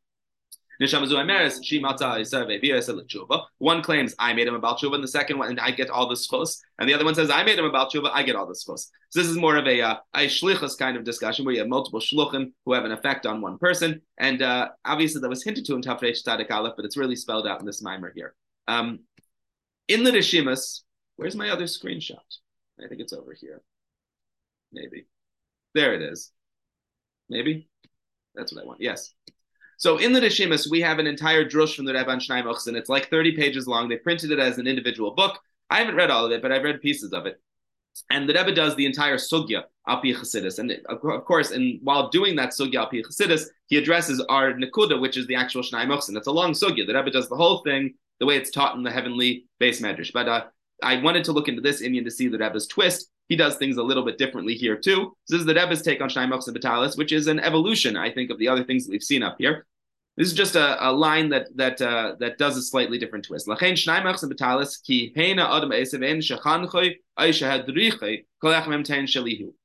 One 3.58 3.82
claims 3.82 4.16
I 4.20 4.34
made 4.34 4.48
him 4.48 4.56
about 4.56 4.80
tshuva, 4.80 4.96
and 4.96 5.04
the 5.04 5.08
second 5.08 5.38
one, 5.38 5.50
and 5.50 5.60
I 5.60 5.72
get 5.72 5.90
all 5.90 6.08
the 6.08 6.16
schus, 6.16 6.60
and 6.80 6.90
the 6.90 6.94
other 6.94 7.06
one 7.06 7.16
says 7.16 7.30
I 7.30 7.44
made 7.44 7.58
him 7.58 7.66
about 7.66 7.92
tshuva, 7.92 8.12
I 8.14 8.24
get 8.24 8.36
all 8.36 8.46
the 8.46 8.54
schus. 8.54 8.90
So 9.10 9.22
this 9.22 9.28
is 9.28 9.38
more 9.38 9.58
of 9.58 9.68
a 9.68 9.82
uh, 9.82 9.96
a 10.16 10.30
kind 10.78 10.98
of 10.98 11.04
discussion 11.04 11.46
where 11.46 11.54
you 11.54 11.62
have 11.62 11.70
multiple 11.70 12.00
shluchim 12.00 12.52
who 12.66 12.74
have 12.74 12.86
an 12.86 12.92
effect 12.92 13.26
on 13.26 13.42
one 13.42 13.58
person, 13.58 14.02
and 14.18 14.42
uh, 14.42 14.70
obviously 14.84 15.22
that 15.22 15.30
was 15.30 15.44
hinted 15.44 15.66
to 15.66 15.76
in 15.76 15.82
Tafresh 15.82 16.24
Tzadik 16.26 16.52
Aleph, 16.52 16.74
but 16.76 16.86
it's 16.86 16.98
really 16.98 17.16
spelled 17.16 17.48
out 17.48 17.60
in 17.60 17.66
this 17.66 17.82
mimer 17.82 18.12
here. 18.16 18.36
Um, 18.68 19.00
in 19.88 20.04
the 20.04 20.12
Rishimas, 20.12 20.82
where's 21.16 21.36
my 21.36 21.50
other 21.50 21.66
screenshot? 21.66 22.18
I 22.84 22.88
think 22.88 23.02
it's 23.02 23.14
over 23.14 23.34
here. 23.34 23.62
Maybe. 24.72 25.06
There 25.74 25.94
it 25.94 26.02
is. 26.02 26.32
Maybe. 27.30 27.70
That's 28.34 28.54
what 28.54 28.64
I 28.64 28.68
want. 28.68 28.82
Yes. 28.82 29.14
So 29.78 29.98
in 29.98 30.14
the 30.14 30.22
Rishimus, 30.22 30.70
we 30.70 30.82
have 30.82 31.00
an 31.00 31.08
entire 31.08 31.44
drush 31.44 31.76
from 31.76 31.86
the 31.86 31.94
Rebbe 31.94 32.16
Shnaim 32.16 32.68
and 32.68 32.78
it's 32.78 32.90
like 32.90 33.10
30 33.10 33.36
pages 33.36 33.68
long. 33.68 33.90
They 33.90 33.98
printed 33.98 34.32
it 34.32 34.40
as 34.40 34.58
an 34.58 34.68
individual 34.68 35.12
book. 35.12 35.40
I 35.70 35.80
haven't 35.80 35.96
read 35.96 36.12
all 36.12 36.26
of 36.26 36.32
it, 36.32 36.42
but 36.42 36.52
I've 36.52 36.64
read 36.64 36.82
pieces 36.82 37.14
of 37.14 37.26
it. 37.26 37.42
And 38.10 38.28
the 38.28 38.34
Rebbe 38.34 38.54
does 38.54 38.76
the 38.76 38.86
entire 38.86 39.18
sugya 39.18 39.64
alpi 39.88 40.16
Chassidus, 40.16 40.60
and 40.60 40.72
of 40.90 41.26
course, 41.26 41.52
and 41.52 41.80
while 41.82 42.10
doing 42.10 42.36
that 42.36 42.50
sugya 42.50 42.86
alpi 42.86 43.02
Chassidus, 43.02 43.46
he 43.68 43.78
addresses 43.78 44.20
our 44.28 44.54
nekuda, 44.54 45.00
which 45.00 45.18
is 45.18 45.28
the 45.28 45.36
actual 45.36 45.62
Shnai 45.62 45.86
Mochsin. 45.86 46.18
It's 46.18 46.28
a 46.28 46.32
long 46.32 46.52
sugya. 46.52 46.86
The 46.86 46.94
Rebbe 46.94 47.12
does 47.12 47.30
the 47.30 47.38
whole 47.38 47.60
thing 47.60 47.94
the 48.20 48.26
way 48.26 48.38
it's 48.38 48.52
taught 48.52 48.76
in 48.76 48.84
the 48.84 48.92
heavenly 48.92 49.46
base 49.60 49.82
medrash. 49.82 50.12
But 50.14 50.28
uh, 50.28 50.46
I 50.84 51.02
wanted 51.02 51.24
to 51.26 51.32
look 51.32 51.48
into 51.48 51.62
this 51.62 51.82
inyan 51.82 52.04
to 52.04 52.12
see 52.12 52.28
the 52.28 52.38
Rebbe's 52.38 52.68
twist. 52.68 53.10
He 53.28 53.36
does 53.36 53.56
things 53.58 53.78
a 53.78 53.84
little 53.84 54.06
bit 54.06 54.18
differently 54.18 54.54
here 54.54 54.78
too. 54.78 55.16
This 55.28 55.40
is 55.40 55.46
the 55.46 55.56
Rebbe's 55.56 55.82
take 55.82 56.02
on 56.02 56.10
Shnai 56.10 56.30
Mochsin 56.30 56.54
Vitalis, 56.54 56.96
which 56.96 57.12
is 57.12 57.28
an 57.28 57.40
evolution, 57.40 57.98
I 57.98 58.12
think, 58.12 58.30
of 58.30 58.38
the 58.38 58.48
other 58.48 58.64
things 58.64 58.86
that 58.86 58.92
we've 58.92 59.04
seen 59.04 59.24
up 59.24 59.38
here. 59.40 59.66
This 60.18 60.28
is 60.28 60.34
just 60.34 60.56
a, 60.56 60.90
a 60.90 60.92
line 60.92 61.30
that 61.30 61.48
that 61.56 61.82
uh, 61.82 62.16
that 62.20 62.38
does 62.38 62.56
a 62.56 62.62
slightly 62.62 62.98
different 62.98 63.26
twist. 63.26 63.48
ki 63.48 65.14
adam 65.18 65.72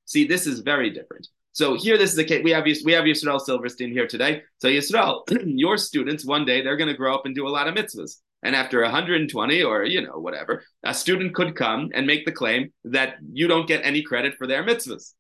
See, 0.07 0.27
this 0.27 0.47
is 0.47 0.59
very 0.61 0.91
different. 0.91 1.29
So 1.53 1.77
here, 1.77 1.99
this 1.99 2.11
is 2.11 2.17
the 2.17 2.25
case. 2.25 2.43
We 2.43 2.51
have 2.51 2.65
we 2.65 2.93
have 2.93 3.05
Yisrael 3.05 3.41
Silverstein 3.41 3.93
here 3.93 4.09
today. 4.09 4.43
So 4.59 4.69
Yisrael, 4.69 5.23
your 5.45 5.77
students 5.77 6.25
one 6.25 6.45
day 6.45 6.63
they're 6.63 6.77
going 6.77 6.89
to 6.91 6.97
grow 6.97 7.15
up 7.15 7.27
and 7.27 7.35
do 7.35 7.47
a 7.47 7.51
lot 7.51 7.69
of 7.69 7.75
mitzvahs. 7.75 8.17
And 8.43 8.57
after 8.57 8.81
120 8.83 9.63
or 9.63 9.85
you 9.85 10.01
know 10.01 10.19
whatever, 10.19 10.65
a 10.83 10.95
student 10.95 11.35
could 11.35 11.55
come 11.57 11.91
and 11.95 12.07
make 12.07 12.25
the 12.25 12.33
claim 12.33 12.73
that 12.85 13.17
you 13.33 13.49
don't 13.49 13.69
get 13.69 13.85
any 13.85 14.03
credit 14.03 14.35
for 14.37 14.47
their 14.47 14.65
mitzvahs 14.65 15.13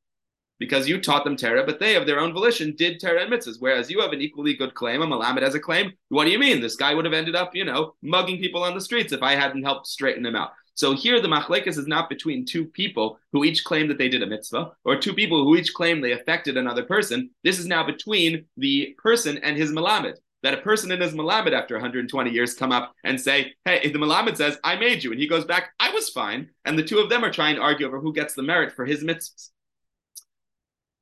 because 0.61 0.87
you 0.87 1.01
taught 1.01 1.25
them 1.25 1.37
Torah, 1.37 1.65
but 1.65 1.81
they 1.81 1.97
of 1.97 2.07
their 2.07 2.21
own 2.21 2.33
volition 2.33 2.75
did 2.77 3.01
Torah 3.01 3.23
and 3.23 3.33
mitzvahs. 3.33 3.57
Whereas 3.59 3.91
you 3.91 4.01
have 4.01 4.13
an 4.13 4.21
equally 4.21 4.55
good 4.55 4.75
claim, 4.75 5.03
a 5.03 5.07
Malamed 5.07 5.43
has 5.43 5.55
a 5.55 5.61
claim. 5.61 5.93
What 6.11 6.27
do 6.27 6.31
you 6.31 6.39
mean? 6.39 6.61
This 6.61 6.77
guy 6.77 6.95
would 6.95 7.07
have 7.07 7.15
ended 7.15 7.35
up, 7.35 7.55
you 7.55 7.65
know, 7.65 7.95
mugging 8.03 8.39
people 8.39 8.63
on 8.63 8.75
the 8.75 8.81
streets 8.81 9.13
if 9.13 9.23
I 9.23 9.35
hadn't 9.35 9.65
helped 9.65 9.87
straighten 9.87 10.25
him 10.25 10.37
out. 10.37 10.51
So 10.75 10.95
here 10.95 11.21
the 11.21 11.29
machlekes 11.29 11.79
is 11.79 11.87
not 11.87 12.09
between 12.09 12.47
two 12.47 12.67
people 12.67 13.19
who 13.33 13.45
each 13.45 13.65
claim 13.65 13.89
that 13.89 13.99
they 13.99 14.09
did 14.09 14.23
a 14.23 14.27
mitzvah, 14.27 14.73
or 14.85 14.97
two 14.97 15.15
people 15.15 15.45
who 15.45 15.57
each 15.57 15.75
claim 15.75 16.01
they 16.01 16.13
affected 16.13 16.57
another 16.57 16.85
person. 16.85 17.31
This 17.43 17.59
is 17.59 17.67
now 17.67 17.85
between 17.85 18.45
the 18.57 18.95
person 19.03 19.39
and 19.39 19.57
his 19.57 19.73
malamed. 19.73 20.17
That 20.43 20.55
a 20.55 20.63
person 20.63 20.91
and 20.91 21.03
his 21.03 21.13
malamed 21.13 21.53
after 21.53 21.75
120 21.75 22.31
years 22.31 22.55
come 22.55 22.73
up 22.73 22.95
and 23.05 23.21
say, 23.21 23.55
"Hey," 23.65 23.91
the 23.91 23.99
malamed 23.99 24.37
says, 24.37 24.59
"I 24.65 24.77
made 24.77 25.05
you," 25.05 25.13
and 25.13 25.21
he 25.21 25.27
goes 25.27 25.45
back, 25.45 25.75
"I 25.79 25.91
was 25.91 26.09
fine," 26.09 26.51
and 26.65 26.79
the 26.79 26.83
two 26.83 26.99
of 26.99 27.11
them 27.11 27.25
are 27.25 27.33
trying 27.33 27.57
to 27.57 27.63
argue 27.63 27.87
over 27.87 28.01
who 28.01 28.13
gets 28.13 28.35
the 28.35 28.43
merit 28.43 28.73
for 28.73 28.87
his 28.87 29.05
mitzvahs. 29.05 29.51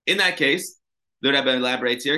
In 0.07 0.17
that 0.17 0.37
case, 0.39 0.81
the 1.21 1.33
Rebbe 1.33 1.53
elaborates 1.55 2.05
here, 2.05 2.17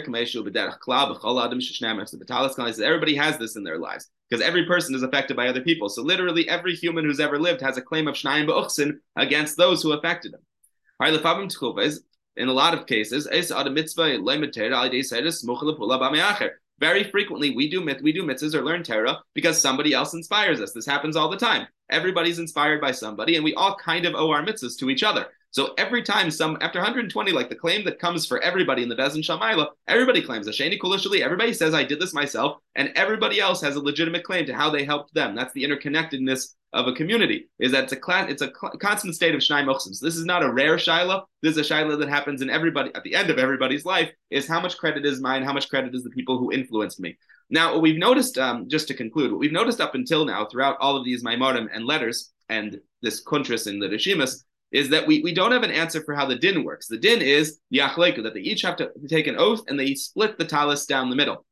everybody 2.80 3.14
has 3.16 3.38
this 3.38 3.56
in 3.56 3.64
their 3.64 3.78
lives 3.78 4.10
because 4.28 4.44
every 4.44 4.66
person 4.66 4.94
is 4.94 5.02
affected 5.02 5.36
by 5.36 5.48
other 5.48 5.62
people. 5.62 5.88
So 5.88 6.02
literally 6.02 6.48
every 6.48 6.74
human 6.74 7.04
who's 7.04 7.18
ever 7.18 7.38
lived 7.38 7.62
has 7.62 7.76
a 7.78 7.82
claim 7.82 8.08
of 8.08 8.14
shnayim 8.14 8.46
ba'uchsin 8.46 8.98
against 9.16 9.56
those 9.56 9.82
who 9.82 9.92
affected 9.92 10.34
him. 10.34 10.40
In 12.36 12.48
a 12.48 12.52
lot 12.52 12.74
of 12.74 12.86
cases, 12.86 13.26
very 16.80 17.04
frequently 17.04 17.50
we 17.50 17.70
do 17.70 17.80
myth, 17.80 18.00
we 18.02 18.12
do 18.12 18.22
mitzvahs 18.22 18.54
or 18.54 18.64
learn 18.64 18.82
Torah 18.82 19.22
because 19.34 19.60
somebody 19.60 19.92
else 19.92 20.14
inspires 20.14 20.60
us. 20.60 20.72
This 20.72 20.86
happens 20.86 21.14
all 21.14 21.28
the 21.28 21.36
time. 21.36 21.68
Everybody's 21.90 22.38
inspired 22.38 22.80
by 22.80 22.92
somebody, 22.92 23.36
and 23.36 23.44
we 23.44 23.54
all 23.54 23.76
kind 23.76 24.06
of 24.06 24.14
owe 24.14 24.30
our 24.30 24.44
mitzvahs 24.44 24.78
to 24.78 24.90
each 24.90 25.02
other. 25.02 25.26
So 25.52 25.74
every 25.78 26.02
time 26.02 26.30
some 26.30 26.56
after 26.60 26.78
120, 26.78 27.32
like 27.32 27.48
the 27.48 27.56
claim 27.56 27.84
that 27.84 27.98
comes 27.98 28.24
for 28.24 28.40
everybody 28.40 28.84
in 28.84 28.88
the 28.88 28.94
Bezin 28.94 29.22
Shalmaila, 29.22 29.68
everybody 29.88 30.22
claims 30.22 30.46
Asheni 30.46 30.78
Kulishali, 30.78 31.22
everybody 31.22 31.52
says 31.52 31.74
I 31.74 31.82
did 31.82 32.00
this 32.00 32.14
myself, 32.14 32.58
and 32.76 32.92
everybody 32.94 33.40
else 33.40 33.60
has 33.62 33.74
a 33.74 33.80
legitimate 33.80 34.22
claim 34.22 34.46
to 34.46 34.54
how 34.54 34.70
they 34.70 34.84
helped 34.84 35.12
them. 35.12 35.34
That's 35.34 35.52
the 35.52 35.64
interconnectedness 35.64 36.54
of 36.72 36.86
a 36.86 36.92
community, 36.92 37.48
is 37.58 37.72
that 37.72 37.84
it's 37.84 37.92
a 37.92 37.96
class, 37.96 38.30
it's 38.30 38.42
a 38.42 38.52
cl- 38.60 38.78
constant 38.80 39.16
state 39.16 39.34
of 39.34 39.40
Shnai 39.40 39.64
Mochsim. 39.64 39.92
So 39.92 40.06
this 40.06 40.16
is 40.16 40.24
not 40.24 40.44
a 40.44 40.52
rare 40.52 40.76
Shaila. 40.76 41.24
This 41.42 41.56
is 41.56 41.68
a 41.68 41.74
Shaila 41.74 41.98
that 41.98 42.08
happens 42.08 42.42
in 42.42 42.50
everybody 42.50 42.94
at 42.94 43.02
the 43.02 43.16
end 43.16 43.28
of 43.28 43.38
everybody's 43.38 43.84
life, 43.84 44.12
is 44.30 44.46
how 44.46 44.60
much 44.60 44.78
credit 44.78 45.04
is 45.04 45.20
mine, 45.20 45.42
how 45.42 45.52
much 45.52 45.68
credit 45.68 45.96
is 45.96 46.04
the 46.04 46.10
people 46.10 46.38
who 46.38 46.52
influenced 46.52 47.00
me. 47.00 47.18
Now, 47.52 47.72
what 47.72 47.82
we've 47.82 47.98
noticed, 47.98 48.38
um, 48.38 48.68
just 48.68 48.86
to 48.86 48.94
conclude, 48.94 49.32
what 49.32 49.40
we've 49.40 49.50
noticed 49.50 49.80
up 49.80 49.96
until 49.96 50.24
now 50.24 50.46
throughout 50.46 50.76
all 50.78 50.96
of 50.96 51.04
these 51.04 51.24
Maimorim 51.24 51.66
and 51.72 51.84
letters 51.84 52.30
and 52.48 52.80
this 53.02 53.24
Kuntris 53.24 53.66
in 53.66 53.80
the 53.80 53.88
Rishimas 53.88 54.44
is 54.72 54.90
that 54.90 55.06
we, 55.06 55.20
we 55.22 55.34
don't 55.34 55.52
have 55.52 55.62
an 55.62 55.70
answer 55.70 56.02
for 56.02 56.14
how 56.14 56.26
the 56.26 56.36
din 56.36 56.64
works. 56.64 56.86
The 56.86 56.98
din 56.98 57.20
is 57.22 57.58
yachleku, 57.72 58.22
that 58.22 58.34
they 58.34 58.40
each 58.40 58.62
have 58.62 58.76
to 58.76 58.90
take 59.08 59.26
an 59.26 59.36
oath 59.36 59.62
and 59.68 59.78
they 59.78 59.94
split 59.94 60.38
the 60.38 60.44
talis 60.44 60.86
down 60.86 61.10
the 61.10 61.16
middle. 61.16 61.44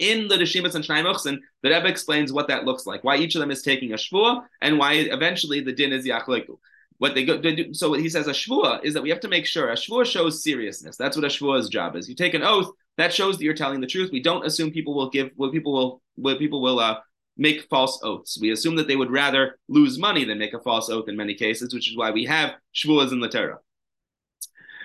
In 0.00 0.26
the 0.26 0.34
Rishimas 0.34 0.74
and 0.74 0.84
Shnai 0.84 1.38
the 1.62 1.70
Rebbe 1.70 1.86
explains 1.86 2.32
what 2.32 2.48
that 2.48 2.64
looks 2.64 2.84
like, 2.84 3.04
why 3.04 3.16
each 3.16 3.36
of 3.36 3.40
them 3.40 3.52
is 3.52 3.62
taking 3.62 3.92
a 3.92 3.96
shvua, 3.96 4.42
and 4.60 4.78
why 4.78 4.94
eventually 4.94 5.60
the 5.60 5.72
din 5.72 5.92
is 5.92 6.04
yachleku. 6.04 6.58
What 6.98 7.14
they 7.14 7.24
go, 7.24 7.40
they 7.40 7.54
do, 7.54 7.72
so 7.72 7.90
what 7.90 8.00
he 8.00 8.08
says 8.08 8.26
a 8.26 8.32
shvua 8.32 8.84
is 8.84 8.94
that 8.94 9.02
we 9.04 9.10
have 9.10 9.20
to 9.20 9.28
make 9.28 9.46
sure 9.46 9.70
a 9.70 9.74
shvua 9.74 10.04
shows 10.04 10.42
seriousness. 10.42 10.96
That's 10.96 11.16
what 11.16 11.24
a 11.24 11.28
shvua's 11.28 11.68
job 11.68 11.94
is. 11.94 12.08
You 12.08 12.16
take 12.16 12.34
an 12.34 12.42
oath 12.42 12.72
that 12.96 13.14
shows 13.14 13.38
that 13.38 13.44
you're 13.44 13.54
telling 13.54 13.80
the 13.80 13.86
truth. 13.86 14.10
We 14.12 14.20
don't 14.20 14.44
assume 14.44 14.72
people 14.72 14.94
will 14.94 15.08
give, 15.08 15.30
what 15.36 15.52
people 15.52 15.72
will, 15.72 16.02
what 16.16 16.40
people 16.40 16.60
will 16.60 16.80
uh, 16.80 16.98
make 17.38 17.68
false 17.70 18.00
oaths. 18.02 18.38
We 18.40 18.50
assume 18.50 18.76
that 18.76 18.88
they 18.88 18.96
would 18.96 19.10
rather 19.10 19.58
lose 19.68 19.98
money 19.98 20.24
than 20.24 20.38
make 20.38 20.54
a 20.54 20.60
false 20.60 20.90
oath 20.90 21.08
in 21.08 21.16
many 21.16 21.34
cases, 21.34 21.72
which 21.72 21.88
is 21.88 21.96
why 21.96 22.10
we 22.10 22.24
have 22.24 22.56
shvuas 22.74 23.12
in 23.12 23.20
the 23.20 23.28
Torah. 23.28 23.58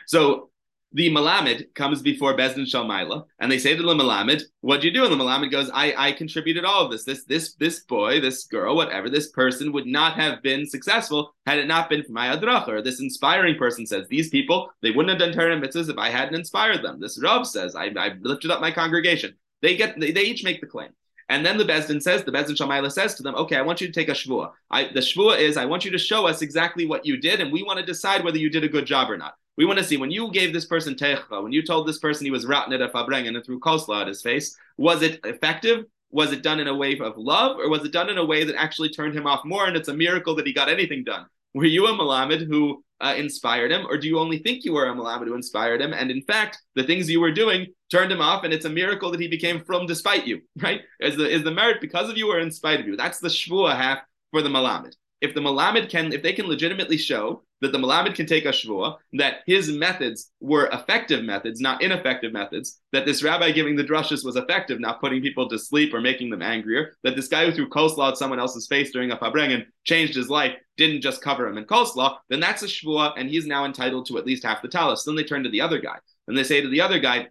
So 0.05 0.49
the 0.95 1.09
Malamed 1.09 1.73
comes 1.73 2.03
before 2.03 2.37
Bezdin 2.37 2.67
Shalmaila, 2.67 3.25
and 3.39 3.51
they 3.51 3.57
say 3.57 3.75
to 3.75 3.81
the 3.81 3.95
Malamed, 3.95 4.43
"What 4.61 4.79
do 4.79 4.87
you 4.87 4.93
do?" 4.93 5.03
And 5.03 5.11
the 5.11 5.17
Malamed 5.17 5.49
goes, 5.49 5.69
"I 5.73 5.93
I 5.97 6.11
contributed 6.11 6.65
all 6.65 6.85
of 6.85 6.91
this. 6.91 7.03
This 7.03 7.23
this 7.23 7.55
this 7.55 7.79
boy, 7.79 8.21
this 8.21 8.45
girl, 8.45 8.75
whatever, 8.75 9.09
this 9.09 9.31
person 9.31 9.71
would 9.71 9.87
not 9.87 10.13
have 10.13 10.43
been 10.43 10.67
successful 10.67 11.35
had 11.47 11.57
it 11.57 11.67
not 11.67 11.89
been 11.89 12.03
for 12.03 12.11
my 12.11 12.27
adrach." 12.27 12.67
Or 12.67 12.81
this 12.81 12.99
inspiring 12.99 13.57
person 13.57 13.87
says, 13.87 14.07
"These 14.07 14.29
people, 14.29 14.71
they 14.81 14.91
wouldn't 14.91 15.09
have 15.09 15.19
done 15.19 15.33
Torah 15.33 15.59
mitzvahs 15.59 15.89
if 15.89 15.97
I 15.97 16.09
hadn't 16.09 16.35
inspired 16.35 16.83
them." 16.83 16.99
This 16.99 17.19
Rav 17.19 17.47
says, 17.47 17.75
"I 17.75 17.85
I 17.97 18.15
lifted 18.21 18.51
up 18.51 18.61
my 18.61 18.71
congregation." 18.71 19.33
They 19.61 19.75
get 19.75 19.99
they, 19.99 20.11
they 20.11 20.25
each 20.25 20.43
make 20.43 20.61
the 20.61 20.67
claim. 20.67 20.91
And 21.29 21.45
then 21.45 21.57
the 21.57 21.63
Bezdin 21.63 22.01
says, 22.01 22.23
the 22.23 22.31
Bezdin 22.31 22.57
Shamayla 22.57 22.91
says 22.91 23.15
to 23.15 23.23
them, 23.23 23.35
okay, 23.35 23.55
I 23.55 23.61
want 23.61 23.81
you 23.81 23.87
to 23.87 23.93
take 23.93 24.09
a 24.09 24.13
shvua. 24.13 24.51
I, 24.69 24.85
the 24.85 24.99
shvua 24.99 25.39
is, 25.39 25.57
I 25.57 25.65
want 25.65 25.85
you 25.85 25.91
to 25.91 25.97
show 25.97 26.27
us 26.27 26.41
exactly 26.41 26.85
what 26.85 27.05
you 27.05 27.17
did, 27.17 27.39
and 27.39 27.51
we 27.51 27.63
want 27.63 27.79
to 27.79 27.85
decide 27.85 28.23
whether 28.23 28.37
you 28.37 28.49
did 28.49 28.63
a 28.63 28.69
good 28.69 28.85
job 28.85 29.09
or 29.09 29.17
not. 29.17 29.35
We 29.55 29.65
want 29.65 29.79
to 29.79 29.85
see 29.85 29.97
when 29.97 30.11
you 30.11 30.31
gave 30.31 30.51
this 30.51 30.65
person 30.65 30.95
techa, 30.95 31.41
when 31.41 31.51
you 31.51 31.63
told 31.63 31.87
this 31.87 31.99
person 31.99 32.25
he 32.25 32.31
was 32.31 32.45
rotten 32.45 32.73
at 32.73 32.81
a 32.81 32.89
farbrengen 32.89 33.35
and 33.35 33.45
threw 33.45 33.59
coleslaw 33.59 34.01
at 34.01 34.07
his 34.07 34.21
face, 34.21 34.57
was 34.77 35.01
it 35.01 35.19
effective? 35.23 35.85
Was 36.11 36.31
it 36.31 36.43
done 36.43 36.59
in 36.59 36.67
a 36.67 36.75
way 36.75 36.97
of 36.99 37.17
love, 37.17 37.57
or 37.57 37.69
was 37.69 37.83
it 37.83 37.91
done 37.91 38.09
in 38.09 38.17
a 38.19 38.25
way 38.25 38.43
that 38.43 38.55
actually 38.55 38.89
turned 38.89 39.15
him 39.15 39.25
off 39.25 39.45
more? 39.45 39.65
And 39.65 39.75
it's 39.75 39.87
a 39.87 39.93
miracle 39.93 40.35
that 40.35 40.45
he 40.45 40.53
got 40.53 40.69
anything 40.69 41.03
done. 41.03 41.25
Were 41.53 41.65
you 41.65 41.87
a 41.87 41.93
Malamed 41.93 42.47
who 42.47 42.83
uh, 42.99 43.13
inspired 43.15 43.71
him, 43.71 43.85
or 43.87 43.97
do 43.97 44.07
you 44.07 44.17
only 44.17 44.39
think 44.39 44.63
you 44.63 44.73
were 44.73 44.87
a 44.87 44.95
Malamed 44.95 45.27
who 45.27 45.35
inspired 45.35 45.81
him? 45.81 45.93
And 45.93 46.09
in 46.09 46.21
fact, 46.23 46.57
the 46.75 46.83
things 46.83 47.09
you 47.09 47.19
were 47.19 47.31
doing 47.31 47.67
turned 47.91 48.11
him 48.11 48.21
off, 48.21 48.43
and 48.43 48.53
it's 48.53 48.65
a 48.65 48.69
miracle 48.69 49.11
that 49.11 49.19
he 49.19 49.27
became 49.27 49.63
from 49.63 49.85
despite 49.85 50.25
you, 50.25 50.41
right? 50.61 50.81
Is 50.99 51.17
the 51.17 51.29
is 51.29 51.43
the 51.43 51.51
merit 51.51 51.81
because 51.81 52.09
of 52.09 52.17
you 52.17 52.31
or 52.31 52.39
in 52.39 52.51
spite 52.51 52.79
of 52.79 52.87
you? 52.87 52.95
That's 52.95 53.19
the 53.19 53.27
shvua 53.27 53.75
half 53.75 53.99
for 54.31 54.41
the 54.41 54.49
Malamed. 54.49 54.95
If 55.21 55.33
the 55.33 55.41
Malamed 55.41 55.89
can, 55.89 56.11
if 56.11 56.23
they 56.23 56.33
can 56.33 56.47
legitimately 56.47 56.97
show 56.97 57.43
that 57.63 57.71
the 57.71 57.77
Malamed 57.77 58.13
can 58.13 58.25
take 58.25 58.43
a 58.43 58.49
shvua, 58.49 58.97
that 59.13 59.37
his 59.45 59.71
methods 59.71 60.31
were 60.41 60.67
effective 60.67 61.23
methods, 61.23 61.61
not 61.61 61.81
ineffective 61.81 62.33
methods, 62.33 62.81
that 62.91 63.05
this 63.05 63.23
rabbi 63.23 63.51
giving 63.51 63.77
the 63.77 63.83
drushes 63.83 64.25
was 64.25 64.35
effective, 64.35 64.81
not 64.81 64.99
putting 64.99 65.21
people 65.21 65.49
to 65.49 65.57
sleep 65.57 65.93
or 65.93 66.01
making 66.01 66.29
them 66.29 66.41
angrier, 66.41 66.93
that 67.03 67.15
this 67.15 67.29
guy 67.29 67.45
who 67.45 67.53
threw 67.53 67.69
coleslaw 67.69 68.09
at 68.11 68.17
someone 68.17 68.39
else's 68.39 68.67
face 68.67 68.91
during 68.91 69.11
a 69.11 69.17
farbrengen 69.17 69.65
changed 69.85 70.13
his 70.13 70.29
life, 70.29 70.53
didn't 70.75 71.01
just 71.01 71.21
cover 71.21 71.47
him 71.47 71.57
in 71.57 71.63
coleslaw, 71.63 72.17
then 72.29 72.41
that's 72.41 72.63
a 72.63 72.67
shvua, 72.67 73.13
and 73.15 73.29
he's 73.29 73.47
now 73.47 73.63
entitled 73.63 74.05
to 74.05 74.17
at 74.17 74.25
least 74.25 74.43
half 74.43 74.61
the 74.61 74.67
talus. 74.67 75.05
Then 75.05 75.15
they 75.15 75.23
turn 75.23 75.43
to 75.43 75.49
the 75.49 75.61
other 75.61 75.79
guy, 75.79 75.97
and 76.27 76.37
they 76.37 76.43
say 76.43 76.59
to 76.59 76.69
the 76.69 76.81
other 76.81 76.99
guy, 76.99 77.29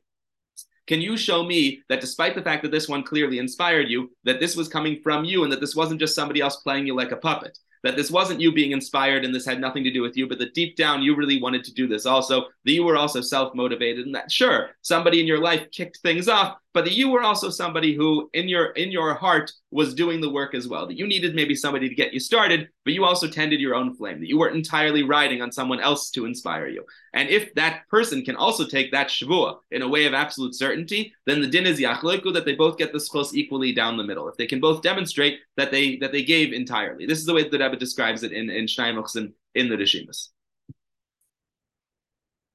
can 0.86 1.00
you 1.00 1.16
show 1.16 1.44
me 1.44 1.82
that 1.88 2.00
despite 2.00 2.34
the 2.34 2.42
fact 2.42 2.62
that 2.62 2.72
this 2.72 2.88
one 2.88 3.04
clearly 3.04 3.38
inspired 3.38 3.88
you, 3.88 4.10
that 4.24 4.40
this 4.40 4.56
was 4.56 4.68
coming 4.68 5.00
from 5.02 5.24
you 5.24 5.44
and 5.44 5.52
that 5.52 5.60
this 5.60 5.76
wasn't 5.76 6.00
just 6.00 6.14
somebody 6.14 6.40
else 6.40 6.56
playing 6.56 6.86
you 6.86 6.94
like 6.96 7.12
a 7.12 7.16
puppet? 7.16 7.56
That 7.82 7.96
this 7.96 8.10
wasn't 8.10 8.40
you 8.40 8.52
being 8.52 8.72
inspired 8.72 9.24
and 9.24 9.34
this 9.34 9.46
had 9.46 9.60
nothing 9.60 9.84
to 9.84 9.92
do 9.92 10.02
with 10.02 10.16
you, 10.16 10.28
but 10.28 10.38
that 10.38 10.54
deep 10.54 10.76
down 10.76 11.02
you 11.02 11.16
really 11.16 11.40
wanted 11.40 11.64
to 11.64 11.74
do 11.74 11.86
this 11.86 12.06
also, 12.06 12.42
that 12.64 12.72
you 12.72 12.84
were 12.84 12.96
also 12.96 13.20
self 13.20 13.54
motivated, 13.54 14.06
and 14.06 14.14
that 14.14 14.30
sure, 14.30 14.70
somebody 14.82 15.20
in 15.20 15.26
your 15.26 15.40
life 15.40 15.70
kicked 15.70 15.98
things 15.98 16.28
off, 16.28 16.56
but 16.74 16.84
that 16.84 16.94
you 16.94 17.10
were 17.10 17.22
also 17.22 17.50
somebody 17.50 17.94
who 17.94 18.28
in 18.32 18.48
your 18.48 18.66
in 18.70 18.90
your 18.90 19.14
heart 19.14 19.52
was 19.70 19.94
doing 19.94 20.20
the 20.20 20.30
work 20.30 20.54
as 20.54 20.68
well 20.68 20.86
that 20.86 20.98
you 20.98 21.06
needed 21.06 21.34
maybe 21.34 21.54
somebody 21.54 21.88
to 21.88 21.94
get 21.94 22.12
you 22.12 22.20
started 22.20 22.68
but 22.84 22.94
you 22.94 23.04
also 23.04 23.28
tended 23.28 23.60
your 23.60 23.74
own 23.74 23.94
flame 23.94 24.20
that 24.20 24.28
you 24.28 24.38
weren't 24.38 24.56
entirely 24.56 25.02
riding 25.02 25.42
on 25.42 25.52
someone 25.52 25.80
else 25.80 26.10
to 26.10 26.26
inspire 26.26 26.66
you. 26.66 26.84
And 27.14 27.28
if 27.28 27.54
that 27.54 27.82
person 27.88 28.24
can 28.24 28.36
also 28.36 28.66
take 28.66 28.90
that 28.92 29.08
shavua 29.08 29.58
in 29.70 29.82
a 29.82 29.88
way 29.88 30.06
of 30.06 30.14
absolute 30.14 30.54
certainty 30.54 31.12
then 31.26 31.40
the 31.40 31.46
din 31.46 31.66
is 31.66 31.80
yachleiku 31.80 32.32
that 32.32 32.44
they 32.44 32.54
both 32.54 32.78
get 32.78 32.92
the 32.92 32.98
schos 32.98 33.34
equally 33.34 33.72
down 33.72 33.96
the 33.96 34.04
middle 34.04 34.28
if 34.28 34.36
they 34.36 34.46
can 34.46 34.60
both 34.60 34.82
demonstrate 34.82 35.40
that 35.56 35.70
they 35.70 35.96
that 35.96 36.12
they 36.12 36.22
gave 36.22 36.52
entirely. 36.52 37.06
This 37.06 37.18
is 37.18 37.26
the 37.26 37.34
way 37.34 37.48
that 37.48 37.60
Rebbe 37.60 37.76
describes 37.76 38.22
it 38.22 38.32
in 38.32 38.50
in 38.50 38.66
Shnai 38.66 39.32
in 39.54 39.68
the 39.68 39.76
Rishimas 39.76 40.28